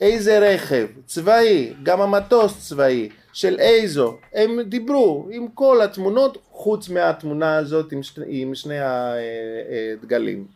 איזה 0.00 0.38
רכב 0.38 0.86
צבאי, 1.06 1.72
גם 1.82 2.00
המטוס 2.00 2.68
צבאי, 2.68 3.08
של 3.36 3.58
איזו, 3.58 4.18
הם 4.34 4.60
דיברו 4.60 5.28
עם 5.30 5.48
כל 5.48 5.82
התמונות 5.82 6.38
חוץ 6.50 6.88
מהתמונה 6.88 7.56
הזאת 7.56 7.92
עם, 7.92 8.02
שני, 8.02 8.24
עם 8.28 8.54
שני 8.54 8.78
הדגלים. 8.80 10.46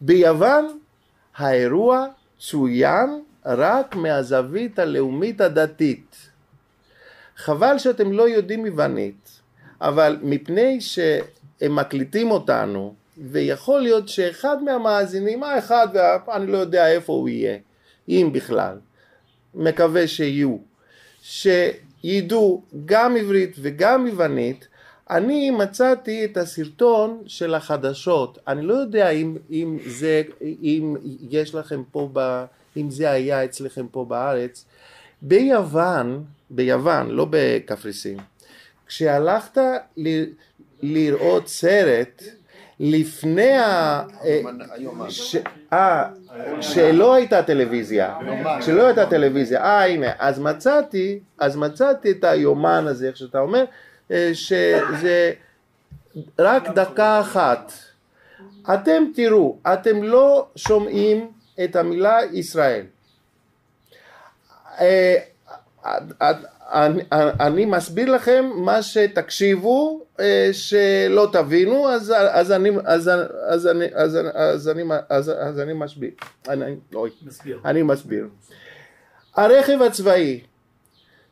ביוון 0.00 0.78
האירוע 1.36 2.06
צוין 2.38 3.22
רק 3.44 3.96
מהזווית 3.96 4.78
הלאומית 4.78 5.40
הדתית. 5.40 6.16
חבל 7.36 7.78
שאתם 7.78 8.12
לא 8.12 8.28
יודעים 8.28 8.66
יוונית, 8.66 9.40
אבל 9.80 10.18
מפני 10.22 10.80
שהם 10.80 11.76
מקליטים 11.76 12.30
אותנו 12.30 12.94
ויכול 13.18 13.80
להיות 13.80 14.08
שאחד 14.08 14.62
מהמאזינים, 14.62 15.42
האחד, 15.42 15.88
אני 16.32 16.46
לא 16.46 16.58
יודע 16.58 16.92
איפה 16.92 17.12
הוא 17.12 17.28
יהיה, 17.28 17.58
אם 18.08 18.30
בכלל, 18.32 18.78
מקווה 19.54 20.08
שיהיו, 20.08 20.56
שידעו 22.02 22.62
גם 22.84 23.16
עברית 23.16 23.56
וגם 23.60 24.06
יוונית, 24.06 24.68
אני 25.10 25.50
מצאתי 25.50 26.24
את 26.24 26.36
הסרטון 26.36 27.22
של 27.26 27.54
החדשות, 27.54 28.38
אני 28.48 28.62
לא 28.62 28.74
יודע 28.74 29.10
אם, 29.10 29.36
אם 29.50 29.78
זה, 29.86 30.22
אם 30.40 30.96
יש 31.30 31.54
לכם 31.54 31.82
פה, 31.90 32.10
ב, 32.12 32.44
אם 32.76 32.90
זה 32.90 33.10
היה 33.10 33.44
אצלכם 33.44 33.86
פה 33.90 34.04
בארץ, 34.04 34.64
ביוון, 35.22 36.24
ביוון, 36.50 37.10
לא 37.10 37.26
בקפריסין, 37.30 38.18
כשהלכת 38.86 39.58
ל, 39.96 40.24
לראות 40.82 41.48
סרט, 41.48 42.22
לפני 42.80 43.58
ה... 43.58 44.02
אה, 45.72 46.08
שלא 46.60 47.14
הייתה 47.14 47.42
טלוויזיה, 47.42 48.14
שלא 48.60 48.86
הייתה 48.86 49.06
טלוויזיה, 49.06 49.64
אה 49.64 49.86
הנה, 49.86 50.12
אז 50.18 50.38
מצאתי, 50.38 51.18
אז 51.38 51.56
מצאתי 51.56 52.10
את 52.10 52.24
היומן 52.24 52.84
הזה, 52.86 53.08
איך 53.08 53.16
שאתה 53.16 53.38
אומר, 53.38 53.64
אה, 54.10 54.30
שזה 54.32 55.32
רק 56.38 56.68
דקה 56.68 57.20
אחת. 57.20 57.72
אתם 58.74 59.02
תראו, 59.14 59.56
אתם 59.72 60.02
לא 60.02 60.46
שומעים 60.56 61.30
את 61.64 61.76
המילה 61.76 62.18
ישראל. 62.32 62.86
אני, 66.72 67.02
אני 67.40 67.64
מסביר 67.64 68.10
לכם 68.10 68.50
מה 68.54 68.82
שתקשיבו 68.82 70.00
אה, 70.20 70.48
שלא 70.52 71.28
תבינו 71.32 71.88
אז, 71.88 72.12
אז, 72.16 72.52
אני, 72.52 72.70
אז, 72.84 73.10
אז, 73.48 73.66
אני, 73.66 73.84
אז, 73.94 74.18
אז, 74.34 74.68
אני, 74.68 74.82
אז, 75.08 75.32
אז 75.38 75.60
אני 75.60 75.72
מסביר 75.72 76.10
אני, 76.48 76.74
אוי, 76.94 77.10
מסביר. 77.22 77.60
אני 77.64 77.82
מסביר 77.82 78.28
הרכב 79.34 79.82
הצבאי 79.82 80.40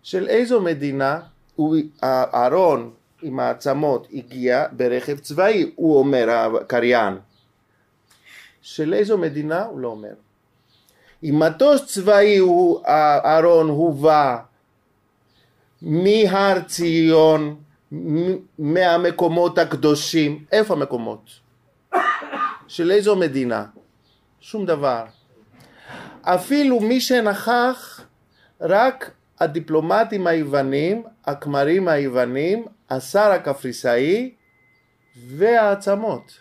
של 0.03 0.29
איזו 0.29 0.61
מדינה 0.61 1.21
הוא 1.57 1.77
הארון 2.03 2.91
עם 3.23 3.41
העצמות 3.41 4.09
הגיע 4.13 4.67
ברכב 4.73 5.19
צבאי 5.19 5.73
הוא 5.75 5.99
אומר 5.99 6.31
הקריין 6.31 7.19
של 8.63 8.95
איזו 8.95 9.19
מדינה 9.19 9.65
הוא 9.65 9.79
לא 9.79 9.89
אומר. 9.89 10.15
אם 11.25 11.39
מטוס 11.39 11.87
צבאי 11.87 12.39
הוא, 12.39 12.81
אהרון 12.87 13.69
הובא 13.69 14.37
מהר 15.85 16.61
ציון, 16.61 17.57
מהמקומות 18.59 19.59
הקדושים, 19.59 20.45
איפה 20.53 20.75
המקומות? 20.75 21.31
של 22.69 22.91
איזו 22.91 23.17
מדינה? 23.17 23.65
שום 24.41 24.67
דבר. 24.67 25.05
אפילו 26.23 26.81
מי 26.81 27.01
שנכח, 27.01 28.01
רק 28.61 29.11
הדיפלומטים 29.41 30.27
היוונים, 30.27 31.03
הכמרים 31.25 31.89
היוונים, 31.89 32.65
השר 32.91 33.31
הקפריסאי 33.31 34.35
והעצמות. 35.29 36.41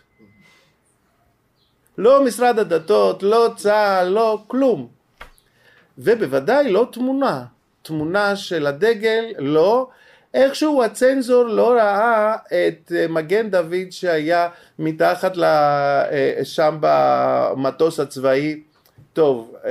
לא 1.98 2.24
משרד 2.24 2.58
הדתות, 2.58 3.22
לא 3.22 3.52
צה"ל, 3.56 4.08
לא 4.08 4.44
כלום. 4.46 4.88
ובוודאי 5.98 6.72
לא 6.72 6.88
תמונה. 6.92 7.44
תמונה 7.84 8.36
של 8.36 8.66
הדגל, 8.66 9.24
לא. 9.38 9.88
איכשהו 10.34 10.82
הצנזור 10.82 11.44
לא 11.44 11.72
ראה 11.72 12.36
את 12.46 12.92
מגן 13.08 13.50
דוד 13.50 13.90
שהיה 13.90 14.48
מתחת 14.78 15.38
אה, 15.38 16.40
שם 16.44 16.76
במטוס 16.80 18.00
הצבאי 18.00 18.60
טוב, 19.12 19.54
אה, 19.64 19.70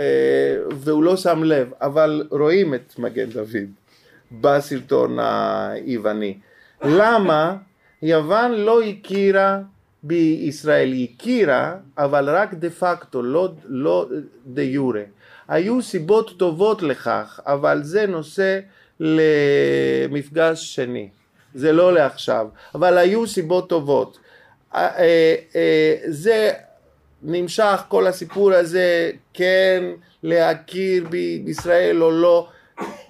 והוא 0.71 1.03
לא 1.03 1.17
שם 1.17 1.43
לב, 1.43 1.71
אבל 1.81 2.27
רואים 2.31 2.73
את 2.73 2.99
מגן 2.99 3.29
דוד 3.29 3.69
בסרטון 4.31 5.17
היווני. 5.19 6.37
למה? 6.83 7.55
יוון 8.01 8.51
לא 8.51 8.81
הכירה 8.81 9.59
בישראל, 10.03 10.91
היא 10.91 11.07
הכירה, 11.15 11.75
אבל 11.97 12.29
רק 12.29 12.53
דה 12.53 12.69
פקטו, 12.69 13.21
לא, 13.21 13.49
לא 13.65 14.07
דה 14.45 14.61
יורה. 14.61 15.03
היו 15.47 15.81
סיבות 15.81 16.37
טובות 16.37 16.81
לכך, 16.81 17.39
אבל 17.45 17.83
זה 17.83 18.05
נושא 18.07 18.59
למפגש 18.99 20.75
שני, 20.75 21.09
זה 21.53 21.71
לא 21.71 21.93
לעכשיו, 21.93 22.47
אבל 22.75 22.97
היו 22.97 23.27
סיבות 23.27 23.69
טובות. 23.69 24.19
אה, 24.75 24.99
אה, 25.55 25.95
זה 26.07 26.51
נמשך 27.23 27.83
כל 27.87 28.07
הסיפור 28.07 28.53
הזה, 28.53 29.11
כן 29.33 29.83
להכיר 30.23 31.07
בישראל 31.43 32.03
או 32.03 32.11
לא, 32.11 32.47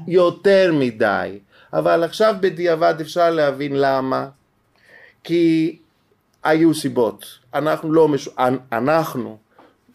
יותר 0.08 0.72
מדי. 0.74 1.40
אבל 1.74 2.04
עכשיו 2.04 2.36
בדיעבד 2.40 2.96
אפשר 3.02 3.30
להבין 3.30 3.72
למה. 3.76 4.28
כי 5.24 5.78
היו 6.44 6.74
סיבות. 6.74 7.26
אנחנו 7.54 7.94
לא, 7.94 8.08
מש... 8.08 8.30
אנחנו 8.72 9.38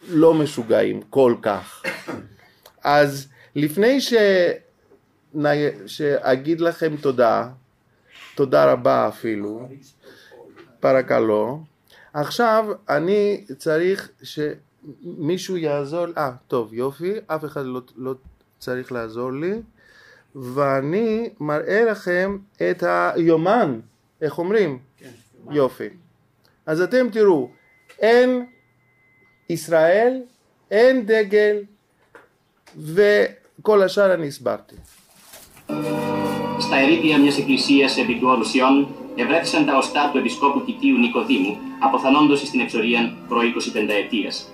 לא 0.07 0.33
משוגעים 0.33 1.01
כל 1.09 1.35
כך. 1.41 1.83
אז 2.83 3.27
לפני 3.55 4.01
ש... 4.01 4.13
שאגיד 5.85 6.61
לכם 6.61 6.95
תודה, 6.95 7.49
תודה 8.35 8.71
רבה 8.71 9.07
אפילו, 9.07 9.69
פרקלו, 10.79 11.63
עכשיו 12.13 12.65
אני 12.89 13.45
צריך 13.57 14.09
שמישהו 14.23 15.57
יעזור, 15.57 16.05
אה 16.17 16.31
טוב 16.47 16.73
יופי, 16.73 17.13
אף 17.27 17.45
אחד 17.45 17.65
לא, 17.65 17.81
לא 17.95 18.13
צריך 18.59 18.91
לעזור 18.91 19.31
לי 19.31 19.61
ואני 20.35 21.29
מראה 21.39 21.85
לכם 21.85 22.37
את 22.55 22.83
היומן, 22.87 23.79
איך 24.21 24.37
אומרים? 24.37 24.79
כן. 24.97 25.09
יופי. 25.51 25.89
אז 26.65 26.81
אתם 26.81 27.09
תראו, 27.11 27.49
אין 27.99 28.45
ישראל, 29.48 30.20
אין 30.70 31.06
דגל 31.06 31.56
וכל 32.76 33.82
השאר 33.82 34.14
אני 34.14 34.26
הסברתי. 34.26 34.76
Στα 36.58 36.76
ερήπια 36.76 37.18
μιας 37.18 37.38
εκκλησίας 37.38 37.98
επί 37.98 38.14
του 38.18 38.28
Ορουσιών 38.28 38.88
ευρέθησαν 39.16 39.64
τα 39.66 39.76
οστά 39.76 40.10
του 40.12 40.18
Επισκόπου 40.18 40.64
Κιτίου 40.64 40.98
Νικοδήμου, 40.98 41.58
αποθανόντος 41.78 42.38
στην 42.40 42.60
εξορία 42.60 43.16
προ 43.28 43.40
20 43.40 43.70
πενταετίας. 43.72 44.48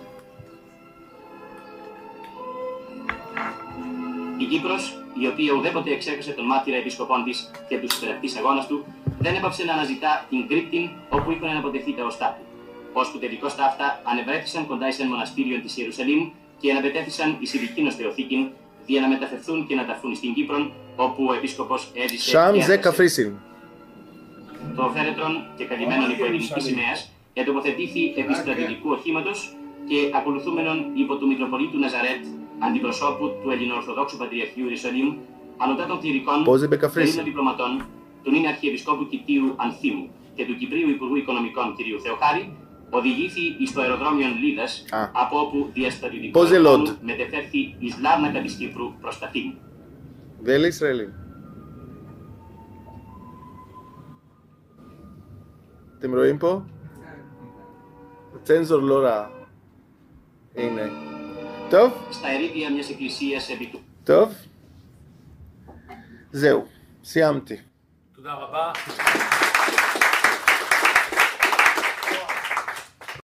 Η 4.39 4.45
Κύπρος, 4.45 5.03
η 5.23 5.27
οποία 5.27 5.53
ουδέποτε 5.53 5.91
εξέχασε 5.91 6.31
τον 6.31 6.47
μάρτυρα 6.47 6.77
επισκοπών 6.77 7.25
τη 7.25 7.31
και 7.69 7.79
του 7.79 7.87
υπερακτή 7.97 8.29
αγώνα 8.39 8.67
του, 8.67 8.85
δεν 9.19 9.35
έπαψε 9.35 9.65
να 9.65 9.73
αναζητά 9.73 10.27
την 10.29 10.49
κρύπτη 10.49 10.97
όπου 11.09 11.31
είχαν 11.31 11.57
αποτεθεί 11.57 11.95
τα 11.95 12.05
οστά 12.05 12.39
του. 12.39 12.45
Ώσπου 13.02 13.18
τελικώ 13.20 13.48
τα 13.48 13.64
αυτά 13.72 13.88
ανεβρέθησαν 14.12 14.68
κοντά 14.68 14.92
σε 14.92 15.02
ένα 15.02 15.12
μοναστήριο 15.12 15.58
της 15.64 15.78
Ιερουσαλήμ 15.78 16.22
και 16.60 16.72
αναπετέθησαν 16.72 17.38
εις 17.40 17.54
ειδικήν 17.54 17.92
θεοθήκην 17.92 18.42
για 18.86 19.02
να 19.02 19.08
μεταφερθούν 19.08 19.68
και 19.68 19.76
να 19.76 19.86
ταφούν 19.86 20.16
στην 20.16 20.34
Κύπρο, 20.34 20.72
όπου 20.96 21.22
ο 21.30 21.34
επίσκοπος 21.34 21.92
έζησε. 21.94 22.30
Σαμ 22.30 22.62
Ζε 22.62 22.78
Καφρίσιν. 22.78 23.30
Το 24.76 24.92
φέρετρον 24.96 25.34
και 25.58 25.66
καλυμμένον 25.66 26.10
υπό 26.10 26.26
ελληνικής 26.26 26.64
σημαίας 26.64 27.12
ετοποθετήθη 27.34 28.14
επί 28.16 28.34
στρατιωτικού 28.34 28.90
οχήματος 28.90 29.56
και 29.90 29.98
ακολουθούμενον 30.20 30.78
υπό 30.94 31.16
του 31.16 31.28
Μητροπολίτου 31.28 31.78
Ναζαρέτ, 31.80 32.24
αντιπροσώπου 32.60 33.26
του 33.42 33.50
Ελληνοορθοδόξου 33.50 34.18
Πατριαρχείου 34.18 34.64
Ιερουσαλήμ, 34.64 35.10
ανωτά 35.58 35.86
των 35.86 36.00
κληρικών, 36.00 36.44
των 36.44 37.24
διπλωματών, 37.24 37.72
του 38.24 38.32
νυν 38.32 38.48
Αρχιεπισκόπου 38.48 39.08
Κιτίου 39.08 39.54
Ανθίμου 39.56 40.10
και 40.36 40.46
του 40.46 40.56
Κυπρίου 40.60 40.90
Υπουργού 40.90 41.16
Οικονομικών 41.16 41.76
κ. 41.76 41.80
Θεοχάρη, 42.04 42.44
οδηγήθη 42.95 43.67
στο 43.67 43.81
αεροδρόμιο 43.81 44.27
Λίδα, 44.41 44.65
από 45.13 45.41
όπου 45.41 45.71
διαστατητικό 45.73 46.41
μετεφέρθη 47.01 47.59
ει 47.59 47.95
Λάρνακα 48.01 48.43
τη 48.43 48.49
Κύπρου 48.49 48.93
προ 49.01 49.13
τα 49.21 49.29
Θήμου. 49.29 49.55
Δεν 50.41 50.61
λέει 50.61 50.69
Ισραήλ. 50.69 51.09
אתם 55.99 56.15
רואים 56.15 56.39
פה? 56.39 56.63
צנזור 58.43 58.81
לא 58.81 58.99
רע. 58.99 59.29
הנה. 60.57 60.83
טוב? 61.71 61.93
טוב? 64.05 64.35
זהו, 66.33 66.67
סיימתי. 67.05 67.57
תודה 68.15 68.35
רבה. 68.35 68.73